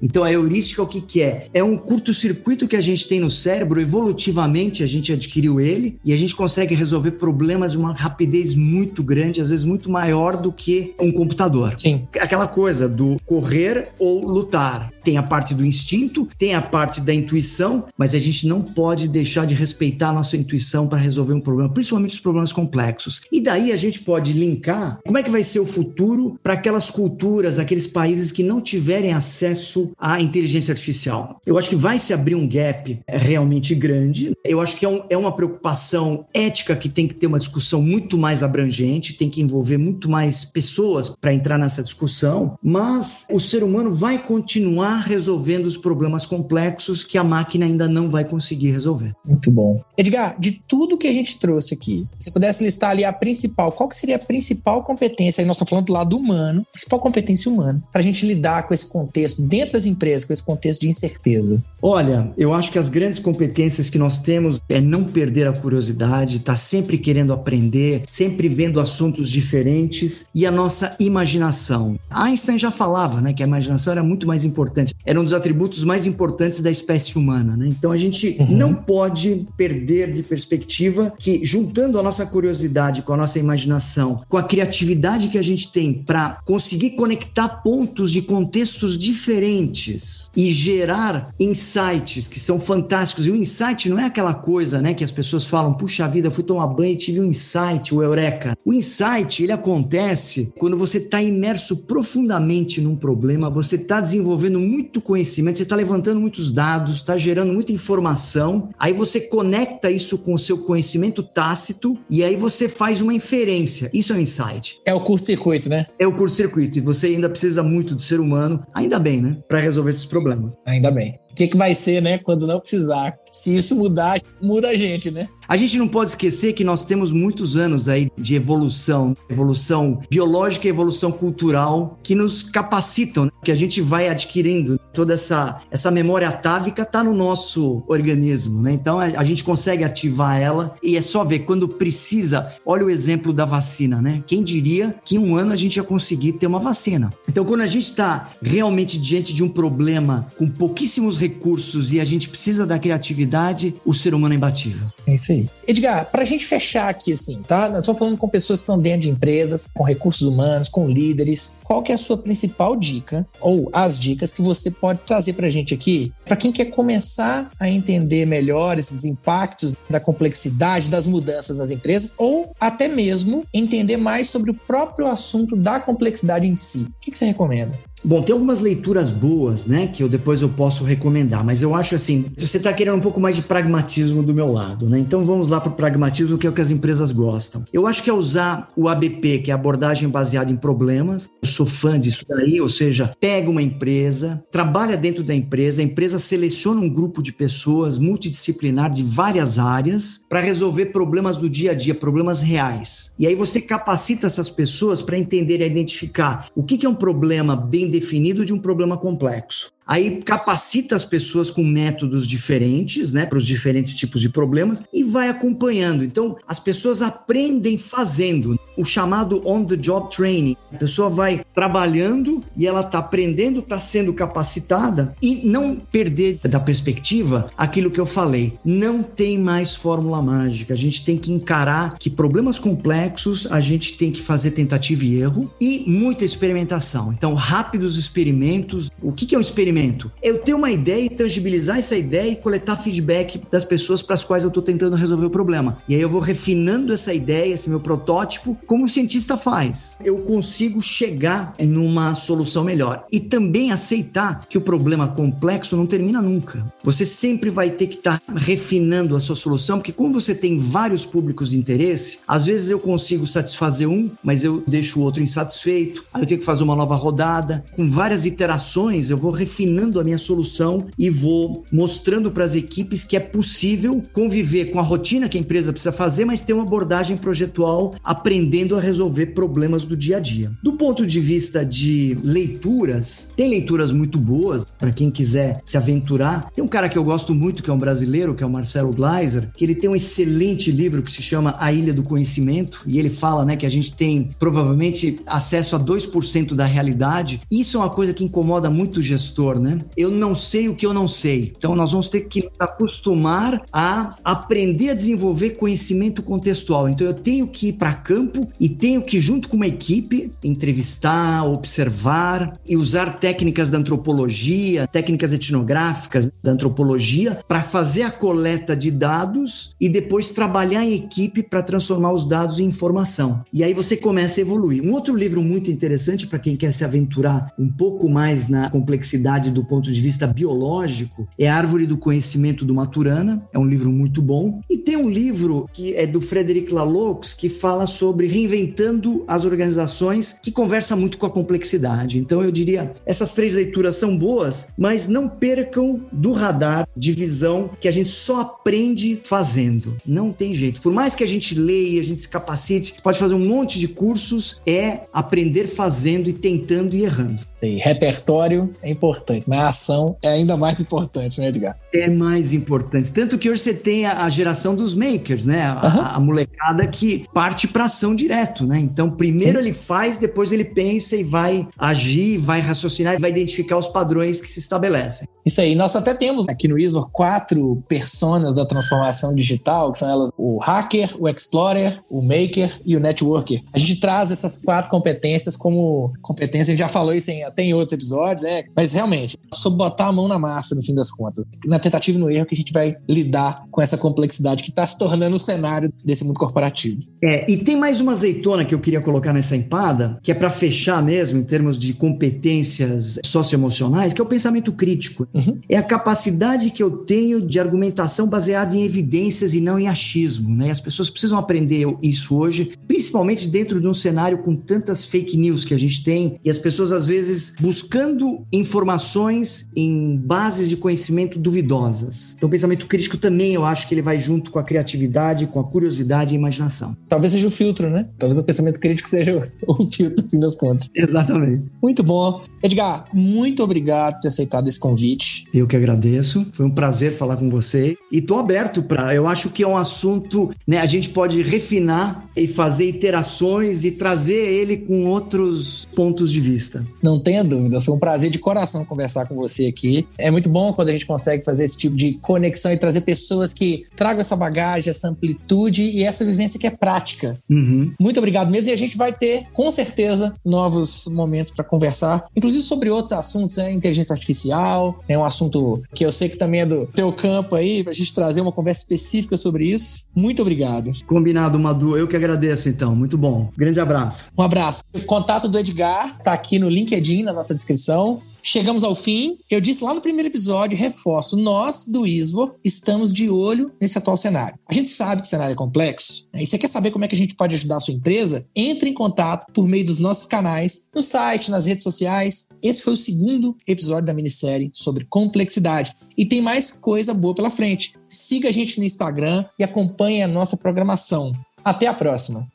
Então 0.00 0.24
a 0.24 0.32
heurística 0.32 0.82
o 0.82 0.86
que, 0.86 1.00
que 1.00 1.20
é? 1.20 1.48
É 1.52 1.62
um 1.62 1.76
curto-circuito 1.76 2.66
que 2.66 2.76
a 2.76 2.80
gente 2.80 3.06
tem 3.06 3.20
no 3.20 3.30
cérebro, 3.30 3.80
evolutivamente 3.80 4.82
a 4.82 4.86
gente 4.86 4.93
adquiriu 5.12 5.60
ele 5.60 5.98
e 6.04 6.12
a 6.12 6.16
gente 6.16 6.34
consegue 6.34 6.74
resolver 6.74 7.12
problemas 7.12 7.72
de 7.72 7.78
uma 7.78 7.92
rapidez 7.92 8.54
muito 8.54 9.02
grande, 9.02 9.40
às 9.40 9.50
vezes 9.50 9.64
muito 9.64 9.90
maior 9.90 10.36
do 10.36 10.52
que 10.52 10.94
um 11.00 11.12
computador. 11.12 11.74
Sim. 11.78 12.06
Aquela 12.20 12.46
coisa 12.46 12.88
do 12.88 13.16
correr 13.24 13.88
ou 13.98 14.26
lutar. 14.26 14.93
Tem 15.04 15.18
a 15.18 15.22
parte 15.22 15.54
do 15.54 15.64
instinto, 15.64 16.26
tem 16.38 16.54
a 16.54 16.62
parte 16.62 17.00
da 17.00 17.12
intuição, 17.12 17.84
mas 17.96 18.14
a 18.14 18.18
gente 18.18 18.46
não 18.46 18.62
pode 18.62 19.06
deixar 19.06 19.46
de 19.46 19.54
respeitar 19.54 20.08
a 20.08 20.12
nossa 20.12 20.36
intuição 20.36 20.86
para 20.86 20.98
resolver 20.98 21.34
um 21.34 21.40
problema, 21.40 21.68
principalmente 21.68 22.14
os 22.14 22.20
problemas 22.20 22.52
complexos. 22.52 23.20
E 23.30 23.40
daí 23.40 23.70
a 23.70 23.76
gente 23.76 24.00
pode 24.00 24.32
linkar 24.32 24.98
como 25.04 25.18
é 25.18 25.22
que 25.22 25.30
vai 25.30 25.44
ser 25.44 25.60
o 25.60 25.66
futuro 25.66 26.38
para 26.42 26.54
aquelas 26.54 26.90
culturas, 26.90 27.58
aqueles 27.58 27.86
países 27.86 28.32
que 28.32 28.42
não 28.42 28.60
tiverem 28.60 29.12
acesso 29.12 29.92
à 29.98 30.20
inteligência 30.20 30.72
artificial. 30.72 31.40
Eu 31.44 31.58
acho 31.58 31.68
que 31.68 31.76
vai 31.76 31.98
se 31.98 32.12
abrir 32.12 32.34
um 32.34 32.48
gap 32.48 32.98
realmente 33.06 33.74
grande. 33.74 34.32
Eu 34.44 34.60
acho 34.60 34.76
que 34.76 34.84
é, 34.84 34.88
um, 34.88 35.02
é 35.10 35.16
uma 35.16 35.32
preocupação 35.32 36.24
ética 36.32 36.74
que 36.74 36.88
tem 36.88 37.06
que 37.06 37.14
ter 37.14 37.26
uma 37.26 37.38
discussão 37.38 37.82
muito 37.82 38.16
mais 38.16 38.42
abrangente, 38.42 39.14
tem 39.14 39.28
que 39.28 39.42
envolver 39.42 39.76
muito 39.76 40.08
mais 40.08 40.44
pessoas 40.44 41.10
para 41.20 41.34
entrar 41.34 41.58
nessa 41.58 41.82
discussão, 41.82 42.58
mas 42.62 43.24
o 43.30 43.40
ser 43.40 43.62
humano 43.62 43.92
vai 43.92 44.18
continuar 44.18 44.93
resolvendo 44.96 45.66
os 45.66 45.76
problemas 45.76 46.26
complexos 46.26 47.04
que 47.04 47.18
a 47.18 47.24
máquina 47.24 47.66
ainda 47.66 47.88
não 47.88 48.10
vai 48.10 48.24
conseguir 48.24 48.70
resolver. 48.70 49.12
Muito 49.26 49.50
bom. 49.50 49.82
Edgar, 49.96 50.38
de 50.38 50.62
tudo 50.66 50.98
que 50.98 51.06
a 51.06 51.12
gente 51.12 51.38
trouxe 51.38 51.74
aqui, 51.74 52.06
se 52.18 52.30
pudesse 52.30 52.64
listar 52.64 52.90
ali 52.90 53.04
a 53.04 53.12
principal, 53.12 53.72
qual 53.72 53.88
que 53.88 53.96
seria 53.96 54.16
a 54.16 54.18
principal 54.18 54.82
competência? 54.82 55.40
Aí 55.40 55.46
nós 55.46 55.56
estamos 55.56 55.70
falando 55.70 55.86
do 55.86 55.92
lado 55.92 56.16
humano, 56.16 56.66
principal 56.72 56.98
competência 56.98 57.50
humana, 57.50 57.82
para 57.92 58.00
a 58.00 58.04
gente 58.04 58.26
lidar 58.26 58.66
com 58.66 58.74
esse 58.74 58.88
contexto, 58.88 59.42
dentro 59.42 59.74
das 59.74 59.86
empresas, 59.86 60.24
com 60.24 60.32
esse 60.32 60.42
contexto 60.42 60.82
de 60.82 60.88
incerteza. 60.88 61.62
Olha, 61.80 62.32
eu 62.36 62.52
acho 62.52 62.70
que 62.70 62.78
as 62.78 62.88
grandes 62.88 63.18
competências 63.18 63.88
que 63.88 63.98
nós 63.98 64.18
temos 64.18 64.60
é 64.68 64.80
não 64.80 65.04
perder 65.04 65.46
a 65.46 65.52
curiosidade, 65.52 66.36
estar 66.36 66.52
tá 66.52 66.56
sempre 66.56 66.98
querendo 66.98 67.32
aprender, 67.32 68.04
sempre 68.10 68.48
vendo 68.48 68.80
assuntos 68.80 69.30
diferentes 69.30 70.26
e 70.34 70.44
a 70.46 70.50
nossa 70.50 70.96
imaginação. 70.98 71.98
Einstein 72.10 72.58
já 72.58 72.70
falava, 72.70 73.20
né, 73.20 73.32
que 73.32 73.42
a 73.42 73.46
imaginação 73.46 73.92
era 73.92 74.02
muito 74.02 74.26
mais 74.26 74.44
importante, 74.44 74.83
era 75.04 75.20
um 75.20 75.24
dos 75.24 75.32
atributos 75.32 75.82
mais 75.84 76.06
importantes 76.06 76.60
da 76.60 76.70
espécie 76.70 77.16
humana, 77.16 77.56
né? 77.56 77.66
Então 77.68 77.92
a 77.92 77.96
gente 77.96 78.36
uhum. 78.38 78.56
não 78.56 78.74
pode 78.74 79.46
perder 79.56 80.10
de 80.10 80.22
perspectiva 80.22 81.12
que 81.18 81.44
juntando 81.44 81.98
a 81.98 82.02
nossa 82.02 82.26
curiosidade 82.26 83.02
com 83.02 83.12
a 83.12 83.16
nossa 83.16 83.38
imaginação, 83.38 84.22
com 84.28 84.36
a 84.36 84.42
criatividade 84.42 85.28
que 85.28 85.38
a 85.38 85.42
gente 85.42 85.70
tem 85.70 85.92
para 85.92 86.38
conseguir 86.44 86.90
conectar 86.90 87.48
pontos 87.48 88.10
de 88.10 88.22
contextos 88.22 88.98
diferentes 88.98 90.30
e 90.36 90.52
gerar 90.52 91.34
insights 91.38 92.26
que 92.26 92.40
são 92.40 92.58
fantásticos. 92.58 93.26
E 93.26 93.30
o 93.30 93.36
insight 93.36 93.88
não 93.88 93.98
é 93.98 94.04
aquela 94.04 94.34
coisa, 94.34 94.80
né, 94.80 94.94
que 94.94 95.04
as 95.04 95.10
pessoas 95.10 95.46
falam, 95.46 95.74
puxa 95.74 96.08
vida, 96.08 96.30
fui 96.30 96.44
tomar 96.44 96.66
banho 96.66 96.92
e 96.92 96.96
tive 96.96 97.20
um 97.20 97.26
insight, 97.26 97.94
o 97.94 98.02
eureka. 98.02 98.56
O 98.64 98.72
insight, 98.72 99.42
ele 99.42 99.52
acontece 99.52 100.52
quando 100.58 100.76
você 100.76 100.98
está 100.98 101.22
imerso 101.22 101.86
profundamente 101.86 102.80
num 102.80 102.96
problema, 102.96 103.50
você 103.50 103.76
está 103.76 104.00
desenvolvendo 104.00 104.58
muito 104.74 105.00
conhecimento, 105.00 105.56
você 105.56 105.62
está 105.62 105.76
levantando 105.76 106.20
muitos 106.20 106.52
dados, 106.52 106.96
está 106.96 107.16
gerando 107.16 107.52
muita 107.52 107.72
informação, 107.72 108.70
aí 108.78 108.92
você 108.92 109.20
conecta 109.20 109.90
isso 109.90 110.18
com 110.18 110.34
o 110.34 110.38
seu 110.38 110.58
conhecimento 110.58 111.22
tácito 111.22 111.96
e 112.10 112.24
aí 112.24 112.34
você 112.34 112.68
faz 112.68 113.00
uma 113.00 113.14
inferência. 113.14 113.88
Isso 113.94 114.12
é 114.12 114.16
um 114.16 114.20
insight. 114.20 114.80
É 114.84 114.92
o 114.92 115.00
curto-circuito, 115.00 115.68
né? 115.68 115.86
É 115.98 116.06
o 116.06 116.14
curto-circuito. 116.16 116.78
E 116.78 116.80
você 116.80 117.06
ainda 117.06 117.28
precisa 117.28 117.62
muito 117.62 117.94
do 117.94 118.02
ser 118.02 118.18
humano, 118.18 118.64
ainda 118.74 118.98
bem, 118.98 119.20
né? 119.20 119.36
Para 119.48 119.60
resolver 119.60 119.90
esses 119.90 120.04
problemas. 120.04 120.56
Ainda 120.66 120.90
bem. 120.90 121.18
O 121.34 121.36
que, 121.36 121.48
que 121.48 121.56
vai 121.56 121.74
ser, 121.74 122.00
né, 122.00 122.16
quando 122.16 122.46
não 122.46 122.60
precisar? 122.60 123.12
Se 123.32 123.56
isso 123.56 123.74
mudar, 123.74 124.20
muda 124.40 124.68
a 124.68 124.76
gente, 124.76 125.10
né? 125.10 125.28
A 125.48 125.56
gente 125.56 125.76
não 125.76 125.88
pode 125.88 126.10
esquecer 126.10 126.52
que 126.52 126.62
nós 126.62 126.84
temos 126.84 127.10
muitos 127.10 127.56
anos 127.56 127.88
aí 127.88 128.08
de 128.16 128.36
evolução, 128.36 129.16
evolução 129.28 130.00
biológica 130.08 130.68
e 130.68 130.70
evolução 130.70 131.10
cultural 131.10 131.98
que 132.04 132.14
nos 132.14 132.40
capacitam, 132.40 133.24
né? 133.24 133.30
que 133.42 133.50
a 133.50 133.54
gente 133.56 133.80
vai 133.82 134.08
adquirindo. 134.08 134.78
Toda 134.94 135.14
essa, 135.14 135.60
essa 135.70 135.90
memória 135.90 136.28
atávica 136.28 136.82
está 136.82 137.02
no 137.02 137.12
nosso 137.12 137.82
organismo, 137.88 138.62
né? 138.62 138.72
Então 138.72 139.00
a, 139.00 139.04
a, 139.04 139.24
gente 139.24 139.42
consegue 139.42 139.82
ativar 139.82 140.40
ela 140.40 140.74
e 140.80 140.96
é 140.96 141.00
só 141.00 141.24
ver 141.24 141.40
quando 141.40 141.68
precisa. 141.68 142.52
Olha 142.64 142.86
o 142.86 142.90
exemplo 142.90 143.32
da 143.32 143.44
vacina, 143.44 144.00
né? 144.00 144.22
Quem 144.24 144.42
diria 144.42 144.94
que 145.04 145.16
em 145.16 145.18
um 145.18 145.36
ano 145.36 145.52
a 145.52 145.56
gente 145.56 145.76
ia 145.76 145.82
conseguir 145.82 146.34
ter 146.34 146.46
uma 146.46 146.60
vacina? 146.60 147.12
Então 147.28 147.44
quando 147.44 147.62
a 147.62 147.66
gente 147.66 147.90
está 147.90 148.30
realmente 148.40 148.96
diante 148.96 149.34
de 149.34 149.42
um 149.42 149.48
problema 149.48 150.28
com 150.38 150.48
pouquíssimos 150.48 151.18
recursos 151.18 151.92
e 151.92 151.98
a 151.98 152.04
gente 152.04 152.28
precisa 152.28 152.64
da 152.64 152.78
criatividade, 152.78 153.74
o 153.84 153.92
ser 153.92 154.14
humano 154.14 154.34
é 154.34 154.36
imbatível. 154.36 154.86
É 155.06 155.14
isso 155.16 155.32
aí. 155.32 155.48
Edgar, 155.66 156.10
para 156.10 156.22
a 156.22 156.24
gente 156.24 156.46
fechar 156.46 156.88
aqui 156.88 157.12
assim, 157.12 157.42
tá? 157.42 157.68
Nós 157.68 157.80
estamos 157.80 157.98
falando 157.98 158.16
com 158.16 158.28
pessoas 158.28 158.60
que 158.60 158.64
estão 158.64 158.78
dentro 158.78 159.02
de 159.02 159.10
empresas, 159.10 159.68
com 159.74 159.82
recursos 159.82 160.26
humanos, 160.26 160.68
com 160.68 160.88
líderes. 160.88 161.58
Qual 161.64 161.82
que 161.82 161.90
é 161.90 161.94
a 161.94 161.98
sua 161.98 162.16
principal 162.16 162.76
dica 162.76 163.26
ou 163.40 163.68
as 163.72 163.98
dicas 163.98 164.32
que 164.32 164.42
você 164.42 164.70
pode 164.84 164.98
trazer 165.06 165.32
para 165.32 165.46
a 165.46 165.50
gente 165.50 165.72
aqui, 165.72 166.12
para 166.26 166.36
quem 166.36 166.52
quer 166.52 166.66
começar 166.66 167.50
a 167.58 167.70
entender 167.70 168.26
melhor 168.26 168.78
esses 168.78 169.06
impactos 169.06 169.74
da 169.88 169.98
complexidade 169.98 170.90
das 170.90 171.06
mudanças 171.06 171.56
nas 171.56 171.70
empresas 171.70 172.12
ou 172.18 172.52
até 172.60 172.86
mesmo 172.86 173.46
entender 173.54 173.96
mais 173.96 174.28
sobre 174.28 174.50
o 174.50 174.54
próprio 174.54 175.06
assunto 175.06 175.56
da 175.56 175.80
complexidade 175.80 176.46
em 176.46 176.54
si? 176.54 176.80
O 176.80 176.94
que, 177.00 177.10
que 177.10 177.18
você 177.18 177.24
recomenda? 177.24 177.72
Bom, 178.04 178.20
tem 178.20 178.34
algumas 178.34 178.60
leituras 178.60 179.10
boas, 179.10 179.64
né, 179.64 179.86
que 179.86 180.02
eu 180.02 180.08
depois 180.10 180.42
eu 180.42 180.48
posso 180.50 180.84
recomendar, 180.84 181.42
mas 181.42 181.62
eu 181.62 181.74
acho 181.74 181.94
assim, 181.94 182.26
você 182.36 182.58
está 182.58 182.70
querendo 182.70 182.96
um 182.96 183.00
pouco 183.00 183.18
mais 183.18 183.34
de 183.34 183.40
pragmatismo 183.40 184.22
do 184.22 184.34
meu 184.34 184.52
lado, 184.52 184.90
né? 184.90 184.98
Então 184.98 185.24
vamos 185.24 185.48
lá 185.48 185.58
para 185.58 185.70
o 185.70 185.74
pragmatismo, 185.74 186.36
que 186.36 186.46
é 186.46 186.50
o 186.50 186.52
que 186.52 186.60
as 186.60 186.68
empresas 186.68 187.10
gostam. 187.10 187.64
Eu 187.72 187.86
acho 187.86 188.02
que 188.02 188.10
é 188.10 188.12
usar 188.12 188.68
o 188.76 188.90
ABP, 188.90 189.38
que 189.38 189.50
é 189.50 189.54
abordagem 189.54 190.06
baseada 190.06 190.52
em 190.52 190.56
problemas. 190.56 191.30
Eu 191.42 191.48
sou 191.48 191.64
fã 191.64 191.98
disso 191.98 192.26
daí, 192.28 192.60
ou 192.60 192.68
seja, 192.68 193.14
pega 193.18 193.48
uma 193.48 193.62
empresa, 193.62 194.44
trabalha 194.52 194.98
dentro 194.98 195.24
da 195.24 195.34
empresa, 195.34 195.80
a 195.80 195.84
empresa 195.84 196.18
seleciona 196.18 196.82
um 196.82 196.90
grupo 196.90 197.22
de 197.22 197.32
pessoas 197.32 197.96
multidisciplinar 197.96 198.90
de 198.90 199.02
várias 199.02 199.58
áreas 199.58 200.20
para 200.28 200.40
resolver 200.40 200.86
problemas 200.86 201.38
do 201.38 201.48
dia 201.48 201.70
a 201.70 201.74
dia, 201.74 201.94
problemas 201.94 202.42
reais. 202.42 203.14
E 203.18 203.26
aí 203.26 203.34
você 203.34 203.62
capacita 203.62 204.26
essas 204.26 204.50
pessoas 204.50 205.00
para 205.00 205.18
entender 205.18 205.62
e 205.62 205.66
identificar 205.66 206.48
o 206.54 206.62
que, 206.62 206.76
que 206.76 206.84
é 206.84 206.88
um 206.88 206.94
problema 206.94 207.56
bem 207.56 207.93
definido 207.94 208.44
de 208.44 208.52
um 208.52 208.58
problema 208.58 208.98
complexo. 208.98 209.73
Aí 209.86 210.22
capacita 210.22 210.96
as 210.96 211.04
pessoas 211.04 211.50
com 211.50 211.62
métodos 211.62 212.26
diferentes, 212.26 213.12
né, 213.12 213.26
para 213.26 213.38
os 213.38 213.44
diferentes 213.44 213.94
tipos 213.94 214.20
de 214.20 214.28
problemas 214.28 214.82
e 214.92 215.04
vai 215.04 215.28
acompanhando. 215.28 216.02
Então, 216.02 216.36
as 216.48 216.58
pessoas 216.58 217.02
aprendem 217.02 217.76
fazendo 217.76 218.58
o 218.76 218.84
chamado 218.84 219.42
on 219.46 219.64
the 219.64 219.76
job 219.76 220.10
training. 220.10 220.56
A 220.72 220.76
pessoa 220.76 221.10
vai 221.10 221.44
trabalhando 221.54 222.42
e 222.56 222.66
ela 222.66 222.80
está 222.80 222.98
aprendendo, 222.98 223.60
está 223.60 223.78
sendo 223.78 224.12
capacitada 224.12 225.14
e 225.20 225.46
não 225.46 225.76
perder 225.76 226.40
da 226.44 226.58
perspectiva 226.58 227.50
aquilo 227.56 227.90
que 227.90 228.00
eu 228.00 228.06
falei. 228.06 228.54
Não 228.64 229.02
tem 229.02 229.38
mais 229.38 229.74
fórmula 229.74 230.22
mágica. 230.22 230.72
A 230.72 230.76
gente 230.76 231.04
tem 231.04 231.18
que 231.18 231.32
encarar 231.32 231.98
que 231.98 232.08
problemas 232.08 232.58
complexos 232.58 233.46
a 233.50 233.60
gente 233.60 233.96
tem 233.96 234.10
que 234.10 234.22
fazer 234.22 234.52
tentativa 234.52 235.04
e 235.04 235.20
erro 235.20 235.50
e 235.60 235.84
muita 235.86 236.24
experimentação. 236.24 237.12
Então, 237.12 237.34
rápidos 237.34 237.96
experimentos. 237.96 238.90
O 239.02 239.12
que, 239.12 239.34
é 239.34 239.38
um 239.38 239.40
experimento? 239.40 239.73
Experimento. 239.74 240.10
Eu 240.22 240.38
tenho 240.38 240.56
uma 240.56 240.70
ideia 240.70 241.04
e 241.04 241.10
tangibilizar 241.10 241.78
essa 241.78 241.96
ideia 241.96 242.30
e 242.30 242.36
coletar 242.36 242.76
feedback 242.76 243.42
das 243.50 243.64
pessoas 243.64 244.02
para 244.02 244.14
as 244.14 244.24
quais 244.24 244.42
eu 244.42 244.48
estou 244.48 244.62
tentando 244.62 244.96
resolver 244.96 245.26
o 245.26 245.30
problema. 245.30 245.78
E 245.88 245.94
aí 245.94 246.00
eu 246.00 246.08
vou 246.08 246.20
refinando 246.20 246.92
essa 246.92 247.12
ideia, 247.12 247.52
esse 247.52 247.68
meu 247.68 247.80
protótipo, 247.80 248.56
como 248.66 248.84
o 248.84 248.88
cientista 248.88 249.36
faz. 249.36 249.96
Eu 250.04 250.18
consigo 250.18 250.80
chegar 250.80 251.54
numa 251.58 252.14
solução 252.14 252.64
melhor. 252.64 253.06
E 253.10 253.18
também 253.18 253.72
aceitar 253.72 254.46
que 254.48 254.58
o 254.58 254.60
problema 254.60 255.08
complexo 255.08 255.76
não 255.76 255.86
termina 255.86 256.22
nunca. 256.22 256.64
Você 256.82 257.04
sempre 257.04 257.50
vai 257.50 257.70
ter 257.70 257.88
que 257.88 257.96
estar 257.96 258.20
tá 258.20 258.32
refinando 258.34 259.16
a 259.16 259.20
sua 259.20 259.36
solução, 259.36 259.78
porque 259.78 259.92
como 259.92 260.12
você 260.12 260.34
tem 260.34 260.58
vários 260.58 261.04
públicos 261.04 261.50
de 261.50 261.58
interesse, 261.58 262.18
às 262.26 262.46
vezes 262.46 262.70
eu 262.70 262.78
consigo 262.78 263.26
satisfazer 263.26 263.88
um, 263.88 264.10
mas 264.22 264.44
eu 264.44 264.62
deixo 264.66 265.00
o 265.00 265.02
outro 265.02 265.22
insatisfeito. 265.22 266.04
Aí 266.12 266.22
eu 266.22 266.26
tenho 266.26 266.40
que 266.40 266.46
fazer 266.46 266.62
uma 266.62 266.76
nova 266.76 266.94
rodada. 266.94 267.64
Com 267.74 267.86
várias 267.86 268.24
iterações, 268.24 269.10
eu 269.10 269.16
vou 269.16 269.30
refinando 269.30 269.63
refinando 269.64 269.98
a 269.98 270.04
minha 270.04 270.18
solução 270.18 270.86
e 270.98 271.08
vou 271.08 271.64
mostrando 271.72 272.30
para 272.30 272.44
as 272.44 272.54
equipes 272.54 273.02
que 273.02 273.16
é 273.16 273.20
possível 273.20 274.02
conviver 274.12 274.66
com 274.66 274.78
a 274.78 274.82
rotina 274.82 275.28
que 275.28 275.38
a 275.38 275.40
empresa 275.40 275.72
precisa 275.72 275.90
fazer, 275.90 276.26
mas 276.26 276.42
ter 276.42 276.52
uma 276.52 276.62
abordagem 276.62 277.16
projetual 277.16 277.94
aprendendo 278.04 278.76
a 278.76 278.80
resolver 278.80 279.26
problemas 279.26 279.82
do 279.82 279.96
dia 279.96 280.18
a 280.18 280.20
dia. 280.20 280.52
Do 280.62 280.74
ponto 280.74 281.06
de 281.06 281.18
vista 281.18 281.64
de 281.64 282.16
leituras, 282.22 283.32
tem 283.34 283.48
leituras 283.48 283.90
muito 283.90 284.18
boas 284.18 284.63
para 284.78 284.92
quem 284.92 285.10
quiser 285.10 285.60
se 285.64 285.76
aventurar. 285.76 286.50
Tem 286.54 286.64
um 286.64 286.68
cara 286.68 286.88
que 286.88 286.98
eu 286.98 287.04
gosto 287.04 287.34
muito, 287.34 287.62
que 287.62 287.70
é 287.70 287.72
um 287.72 287.78
brasileiro, 287.78 288.34
que 288.34 288.42
é 288.42 288.46
o 288.46 288.50
Marcelo 288.50 288.92
Gleiser, 288.92 289.50
que 289.56 289.64
ele 289.64 289.74
tem 289.74 289.88
um 289.88 289.96
excelente 289.96 290.70
livro 290.70 291.02
que 291.02 291.10
se 291.10 291.22
chama 291.22 291.56
A 291.58 291.72
Ilha 291.72 291.94
do 291.94 292.02
Conhecimento, 292.02 292.82
e 292.86 292.98
ele 292.98 293.10
fala, 293.10 293.44
né, 293.44 293.56
que 293.56 293.66
a 293.66 293.70
gente 293.70 293.94
tem 293.94 294.30
provavelmente 294.38 295.20
acesso 295.26 295.76
a 295.76 295.80
2% 295.80 296.54
da 296.54 296.64
realidade. 296.64 297.40
Isso 297.50 297.76
é 297.76 297.80
uma 297.80 297.90
coisa 297.90 298.12
que 298.12 298.24
incomoda 298.24 298.70
muito 298.70 298.98
o 298.98 299.02
gestor 299.02 299.44
né? 299.60 299.80
Eu 299.96 300.10
não 300.10 300.34
sei 300.34 300.68
o 300.68 300.74
que 300.74 300.86
eu 300.86 300.92
não 300.92 301.06
sei. 301.06 301.52
Então 301.56 301.74
nós 301.74 301.90
vamos 301.90 302.08
ter 302.08 302.22
que 302.22 302.48
acostumar 302.58 303.62
a 303.72 304.16
aprender 304.24 304.90
a 304.90 304.94
desenvolver 304.94 305.50
conhecimento 305.50 306.22
contextual. 306.22 306.88
Então 306.88 307.06
eu 307.06 307.14
tenho 307.14 307.46
que 307.46 307.68
ir 307.68 307.72
para 307.74 307.92
campo 307.92 308.48
e 308.58 308.68
tenho 308.68 309.02
que 309.02 309.20
junto 309.20 309.48
com 309.48 309.56
uma 309.56 309.66
equipe 309.66 310.32
entrevistar, 310.42 311.44
observar 311.44 312.58
e 312.66 312.76
usar 312.76 313.16
técnicas 313.16 313.68
da 313.68 313.78
antropologia, 313.78 314.63
técnicas 314.92 315.32
etnográficas 315.32 316.30
da 316.42 316.52
antropologia 316.52 317.38
para 317.46 317.62
fazer 317.62 318.02
a 318.02 318.10
coleta 318.10 318.76
de 318.76 318.90
dados 318.90 319.74
e 319.80 319.88
depois 319.88 320.30
trabalhar 320.30 320.84
em 320.84 320.94
equipe 320.94 321.42
para 321.42 321.62
transformar 321.62 322.12
os 322.12 322.26
dados 322.26 322.58
em 322.58 322.64
informação. 322.64 323.42
E 323.52 323.62
aí 323.62 323.74
você 323.74 323.96
começa 323.96 324.40
a 324.40 324.42
evoluir. 324.42 324.82
Um 324.82 324.92
outro 324.92 325.14
livro 325.14 325.42
muito 325.42 325.70
interessante 325.70 326.26
para 326.26 326.38
quem 326.38 326.56
quer 326.56 326.72
se 326.72 326.84
aventurar 326.84 327.52
um 327.58 327.68
pouco 327.68 328.08
mais 328.08 328.48
na 328.48 328.70
complexidade 328.70 329.50
do 329.50 329.64
ponto 329.64 329.90
de 329.90 330.00
vista 330.00 330.26
biológico 330.26 331.28
é 331.38 331.48
Árvore 331.48 331.86
do 331.86 331.98
Conhecimento 331.98 332.64
do 332.64 332.74
Maturana, 332.74 333.42
é 333.52 333.58
um 333.58 333.66
livro 333.66 333.90
muito 333.90 334.20
bom. 334.20 334.60
E 334.70 334.78
tem 334.78 334.96
um 334.96 335.08
livro 335.08 335.68
que 335.72 335.94
é 335.94 336.06
do 336.06 336.20
Frederic 336.20 336.72
Laloux 336.72 337.32
que 337.32 337.48
fala 337.48 337.86
sobre 337.86 338.26
reinventando 338.26 339.24
as 339.26 339.44
organizações, 339.44 340.38
que 340.42 340.52
conversa 340.52 340.94
muito 340.94 341.18
com 341.18 341.26
a 341.26 341.30
complexidade. 341.30 342.18
Então 342.18 342.42
eu 342.42 342.50
diria, 342.50 342.92
essas 343.04 343.32
três 343.32 343.52
leituras 343.52 343.96
são 343.96 344.16
boas 344.16 344.53
mas 344.76 345.06
não 345.06 345.28
percam 345.28 346.02
do 346.12 346.32
radar 346.32 346.86
de 346.96 347.12
visão 347.12 347.70
que 347.80 347.88
a 347.88 347.90
gente 347.90 348.10
só 348.10 348.40
aprende 348.40 349.16
fazendo. 349.16 349.96
Não 350.06 350.32
tem 350.32 350.54
jeito. 350.54 350.80
Por 350.80 350.92
mais 350.92 351.14
que 351.14 351.24
a 351.24 351.26
gente 351.26 351.54
leia, 351.54 352.00
a 352.00 352.04
gente 352.04 352.20
se 352.20 352.28
capacite, 352.28 352.94
pode 353.02 353.18
fazer 353.18 353.34
um 353.34 353.44
monte 353.44 353.78
de 353.78 353.88
cursos, 353.88 354.60
é 354.66 355.00
aprender 355.12 355.66
fazendo 355.68 356.28
e 356.28 356.32
tentando 356.32 356.94
e 356.94 357.04
errando. 357.04 357.42
Sim, 357.54 357.78
repertório 357.78 358.70
é 358.82 358.90
importante, 358.90 359.44
mas 359.46 359.60
a 359.60 359.68
ação 359.68 360.16
é 360.20 360.28
ainda 360.28 360.56
mais 360.56 360.78
importante, 360.80 361.40
né, 361.40 361.48
Edgar? 361.48 361.76
É 361.92 362.10
mais 362.10 362.52
importante. 362.52 363.10
Tanto 363.10 363.38
que 363.38 363.48
hoje 363.48 363.60
você 363.60 363.72
tem 363.72 364.04
a, 364.04 364.28
geração 364.28 364.74
dos 364.74 364.94
makers, 364.94 365.44
né? 365.44 365.62
A, 365.62 365.86
uhum. 365.86 366.16
a 366.16 366.20
molecada 366.20 366.86
que 366.86 367.26
parte 367.32 367.66
para 367.66 367.84
ação 367.84 368.14
direto, 368.14 368.66
né? 368.66 368.78
Então, 368.78 369.10
primeiro 369.10 369.58
Sim. 369.58 369.66
ele 369.66 369.72
faz, 369.72 370.18
depois 370.18 370.52
ele 370.52 370.64
pensa 370.64 371.16
e 371.16 371.24
vai 371.24 371.66
agir, 371.78 372.36
vai 372.38 372.60
raciocinar 372.60 373.14
e 373.14 373.18
vai 373.18 373.30
identificar 373.30 373.78
os 373.78 373.88
padrões 373.88 374.40
que 374.44 374.52
se 374.52 374.60
estabelecem. 374.60 375.26
Isso 375.44 375.60
aí. 375.60 375.74
Nós 375.74 375.94
até 375.94 376.14
temos 376.14 376.48
aqui 376.48 376.66
no 376.66 376.78
ISO 376.78 377.08
quatro 377.12 377.82
personas 377.88 378.54
da 378.54 378.64
transformação 378.64 379.34
digital, 379.34 379.92
que 379.92 379.98
são 379.98 380.08
elas 380.10 380.30
o 380.36 380.58
hacker, 380.58 381.14
o 381.18 381.28
explorer, 381.28 382.02
o 382.08 382.22
maker 382.22 382.80
e 382.84 382.96
o 382.96 383.00
networker. 383.00 383.62
A 383.72 383.78
gente 383.78 384.00
traz 384.00 384.30
essas 384.30 384.58
quatro 384.58 384.90
competências 384.90 385.56
como 385.56 386.12
competência, 386.22 386.72
a 386.72 386.76
gente 386.76 386.78
já 386.78 386.88
falou 386.88 387.14
isso 387.14 387.30
em 387.30 387.44
tem 387.54 387.74
outros 387.74 387.92
episódios, 387.92 388.42
né? 388.42 388.64
Mas 388.74 388.92
realmente, 388.92 389.36
sobre 389.52 389.78
botar 389.78 390.06
a 390.06 390.12
mão 390.12 390.28
na 390.28 390.38
massa, 390.38 390.74
no 390.74 390.82
fim 390.82 390.94
das 390.94 391.10
contas. 391.10 391.44
Na 391.66 391.78
tentativa 391.78 392.16
e 392.16 392.20
no 392.20 392.30
erro 392.30 392.46
que 392.46 392.54
a 392.54 392.58
gente 392.58 392.72
vai 392.72 392.96
lidar 393.08 393.64
com 393.70 393.82
essa 393.82 393.98
complexidade 393.98 394.62
que 394.62 394.70
está 394.70 394.86
se 394.86 394.98
tornando 394.98 395.36
o 395.36 395.38
cenário 395.38 395.92
desse 396.04 396.24
mundo 396.24 396.38
corporativo. 396.38 396.98
É, 397.22 397.50
e 397.50 397.56
tem 397.58 397.76
mais 397.76 398.00
uma 398.00 398.12
azeitona 398.12 398.64
que 398.64 398.74
eu 398.74 398.80
queria 398.80 399.00
colocar 399.00 399.32
nessa 399.32 399.56
empada, 399.56 400.18
que 400.22 400.30
é 400.30 400.34
para 400.34 400.50
fechar 400.50 401.02
mesmo, 401.02 401.38
em 401.38 401.44
termos 401.44 401.78
de 401.78 401.92
competências 401.92 403.18
socioemocionais, 403.24 404.12
que 404.12 404.20
é 404.20 404.24
o 404.24 404.26
pensamento 404.34 404.72
crítico. 404.72 405.28
Uhum. 405.32 405.56
É 405.68 405.76
a 405.76 405.82
capacidade 405.82 406.68
que 406.70 406.82
eu 406.82 406.90
tenho 406.90 407.40
de 407.40 407.60
argumentação 407.60 408.28
baseada 408.28 408.74
em 408.74 408.82
evidências 408.82 409.54
e 409.54 409.60
não 409.60 409.78
em 409.78 409.86
achismo, 409.86 410.52
né? 410.52 410.72
As 410.72 410.80
pessoas 410.80 411.08
precisam 411.08 411.38
aprender 411.38 411.86
isso 412.02 412.36
hoje, 412.36 412.72
principalmente 412.88 413.46
dentro 413.46 413.80
de 413.80 413.86
um 413.86 413.94
cenário 413.94 414.38
com 414.38 414.56
tantas 414.56 415.04
fake 415.04 415.36
news 415.36 415.64
que 415.64 415.72
a 415.72 415.78
gente 415.78 416.02
tem, 416.02 416.36
e 416.44 416.50
as 416.50 416.58
pessoas 416.58 416.90
às 416.90 417.06
vezes 417.06 417.54
buscando 417.60 418.44
informações 418.52 419.68
em 419.76 420.16
bases 420.16 420.68
de 420.68 420.76
conhecimento 420.76 421.38
duvidosas. 421.38 422.34
Então, 422.36 422.48
o 422.48 422.50
pensamento 422.50 422.88
crítico 422.88 423.16
também 423.16 423.54
eu 423.54 423.64
acho 423.64 423.86
que 423.86 423.94
ele 423.94 424.02
vai 424.02 424.18
junto 424.18 424.50
com 424.50 424.58
a 424.58 424.64
criatividade, 424.64 425.46
com 425.46 425.60
a 425.60 425.64
curiosidade 425.64 426.32
e 426.32 426.36
a 426.36 426.38
imaginação. 426.40 426.96
Talvez 427.08 427.32
seja 427.32 427.46
o 427.46 427.52
filtro, 427.52 427.88
né? 427.88 428.08
Talvez 428.18 428.36
o 428.36 428.44
pensamento 428.44 428.80
crítico 428.80 429.08
seja 429.08 429.52
o 429.68 429.86
filtro, 429.86 430.24
no 430.24 430.28
fim 430.28 430.40
das 430.40 430.56
contas. 430.56 430.90
Exatamente. 430.92 431.62
Muito 431.80 432.02
bom. 432.02 432.42
Edgar, 432.60 433.06
muito 433.12 433.62
obrigado 433.62 434.23
ter 434.24 434.28
aceitado 434.28 434.68
esse 434.68 434.78
convite. 434.78 435.46
Eu 435.52 435.66
que 435.66 435.76
agradeço. 435.76 436.46
Foi 436.52 436.66
um 436.66 436.70
prazer 436.70 437.12
falar 437.12 437.36
com 437.36 437.48
você. 437.48 437.96
E 438.10 438.20
tô 438.20 438.36
aberto 438.36 438.82
para. 438.82 439.14
Eu 439.14 439.26
acho 439.26 439.50
que 439.50 439.62
é 439.62 439.68
um 439.68 439.76
assunto, 439.76 440.50
né? 440.66 440.78
A 440.78 440.86
gente 440.86 441.10
pode 441.10 441.42
refinar 441.42 442.24
e 442.36 442.46
fazer 442.46 442.86
iterações 442.86 443.84
e 443.84 443.90
trazer 443.90 444.34
ele 444.34 444.76
com 444.76 445.06
outros 445.06 445.86
pontos 445.94 446.30
de 446.30 446.40
vista. 446.40 446.84
Não 447.02 447.18
tenha 447.18 447.44
dúvida. 447.44 447.80
Foi 447.80 447.94
um 447.94 447.98
prazer 447.98 448.30
de 448.30 448.38
coração 448.38 448.84
conversar 448.84 449.26
com 449.26 449.34
você 449.34 449.66
aqui. 449.66 450.06
É 450.18 450.30
muito 450.30 450.48
bom 450.48 450.72
quando 450.72 450.88
a 450.88 450.92
gente 450.92 451.06
consegue 451.06 451.44
fazer 451.44 451.64
esse 451.64 451.76
tipo 451.76 451.96
de 451.96 452.14
conexão 452.14 452.72
e 452.72 452.78
trazer 452.78 453.02
pessoas 453.02 453.52
que 453.52 453.84
tragam 453.94 454.20
essa 454.20 454.36
bagagem, 454.36 454.90
essa 454.90 455.08
amplitude 455.08 455.82
e 455.82 456.02
essa 456.02 456.24
vivência 456.24 456.58
que 456.58 456.66
é 456.66 456.70
prática. 456.70 457.38
Uhum. 457.48 457.92
Muito 458.00 458.18
obrigado 458.18 458.50
mesmo. 458.50 458.70
E 458.70 458.72
a 458.72 458.76
gente 458.76 458.96
vai 458.96 459.12
ter, 459.12 459.44
com 459.52 459.70
certeza, 459.70 460.34
novos 460.44 461.06
momentos 461.08 461.50
para 461.50 461.64
conversar, 461.64 462.26
inclusive 462.34 462.62
sobre 462.62 462.90
outros 462.90 463.12
assuntos, 463.12 463.56
né? 463.56 463.72
Inteligência 464.14 464.24
artificial, 464.44 465.04
é 465.08 465.18
um 465.18 465.24
assunto 465.24 465.82
que 465.94 466.04
eu 466.04 466.12
sei 466.12 466.28
que 466.28 466.36
também 466.36 466.62
é 466.62 466.66
do 466.66 466.86
teu 466.86 467.12
campo 467.12 467.54
aí, 467.54 467.82
para 467.82 467.92
a 467.92 467.94
gente 467.94 468.12
trazer 468.12 468.40
uma 468.40 468.52
conversa 468.52 468.82
específica 468.82 469.36
sobre 469.36 469.66
isso. 469.66 470.06
Muito 470.14 470.40
obrigado. 470.42 470.92
Combinado, 471.06 471.58
Madu. 471.58 471.96
Eu 471.96 472.08
que 472.08 472.16
agradeço, 472.16 472.68
então. 472.68 472.94
Muito 472.94 473.18
bom. 473.18 473.50
Grande 473.56 473.80
abraço. 473.80 474.26
Um 474.36 474.42
abraço. 474.42 474.82
O 474.94 475.00
contato 475.00 475.48
do 475.48 475.58
Edgar 475.58 476.18
tá 476.22 476.32
aqui 476.32 476.58
no 476.58 476.68
LinkedIn 476.68 477.22
na 477.22 477.32
nossa 477.32 477.54
descrição. 477.54 478.20
Chegamos 478.46 478.84
ao 478.84 478.94
fim. 478.94 479.38
Eu 479.50 479.58
disse 479.58 479.82
lá 479.82 479.94
no 479.94 480.02
primeiro 480.02 480.28
episódio, 480.28 480.76
reforço, 480.76 481.34
nós 481.34 481.86
do 481.86 482.06
ISVO 482.06 482.54
estamos 482.62 483.10
de 483.10 483.30
olho 483.30 483.72
nesse 483.80 483.96
atual 483.96 484.18
cenário. 484.18 484.58
A 484.68 484.74
gente 484.74 484.90
sabe 484.90 485.22
que 485.22 485.26
o 485.26 485.30
cenário 485.30 485.54
é 485.54 485.56
complexo, 485.56 486.28
né? 486.32 486.42
e 486.42 486.46
você 486.46 486.58
quer 486.58 486.68
saber 486.68 486.90
como 486.90 487.06
é 487.06 487.08
que 487.08 487.14
a 487.14 487.18
gente 487.18 487.34
pode 487.34 487.54
ajudar 487.54 487.78
a 487.78 487.80
sua 487.80 487.94
empresa? 487.94 488.46
Entre 488.54 488.90
em 488.90 488.92
contato 488.92 489.50
por 489.50 489.66
meio 489.66 489.86
dos 489.86 489.98
nossos 489.98 490.26
canais, 490.26 490.90
no 490.94 491.00
site, 491.00 491.50
nas 491.50 491.64
redes 491.64 491.84
sociais. 491.84 492.46
Esse 492.62 492.82
foi 492.82 492.92
o 492.92 492.98
segundo 492.98 493.56
episódio 493.66 494.04
da 494.04 494.12
minissérie 494.12 494.70
sobre 494.74 495.06
complexidade. 495.06 495.96
E 496.14 496.26
tem 496.26 496.42
mais 496.42 496.70
coisa 496.70 497.14
boa 497.14 497.34
pela 497.34 497.48
frente. 497.48 497.94
Siga 498.06 498.50
a 498.50 498.52
gente 498.52 498.78
no 498.78 498.84
Instagram 498.84 499.46
e 499.58 499.64
acompanhe 499.64 500.22
a 500.22 500.28
nossa 500.28 500.54
programação. 500.54 501.32
Até 501.64 501.86
a 501.86 501.94
próxima! 501.94 502.46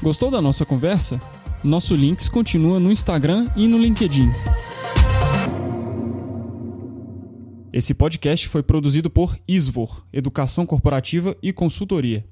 Gostou 0.00 0.30
da 0.30 0.40
nossa 0.40 0.64
conversa? 0.64 1.20
Nosso 1.64 1.94
Links 1.96 2.28
continua 2.28 2.78
no 2.78 2.92
Instagram 2.92 3.48
e 3.56 3.66
no 3.66 3.78
LinkedIn. 3.78 4.30
Esse 7.72 7.92
podcast 7.92 8.46
foi 8.48 8.62
produzido 8.62 9.10
por 9.10 9.36
Isvor, 9.46 10.06
Educação 10.12 10.64
Corporativa 10.64 11.36
e 11.42 11.52
Consultoria. 11.52 12.24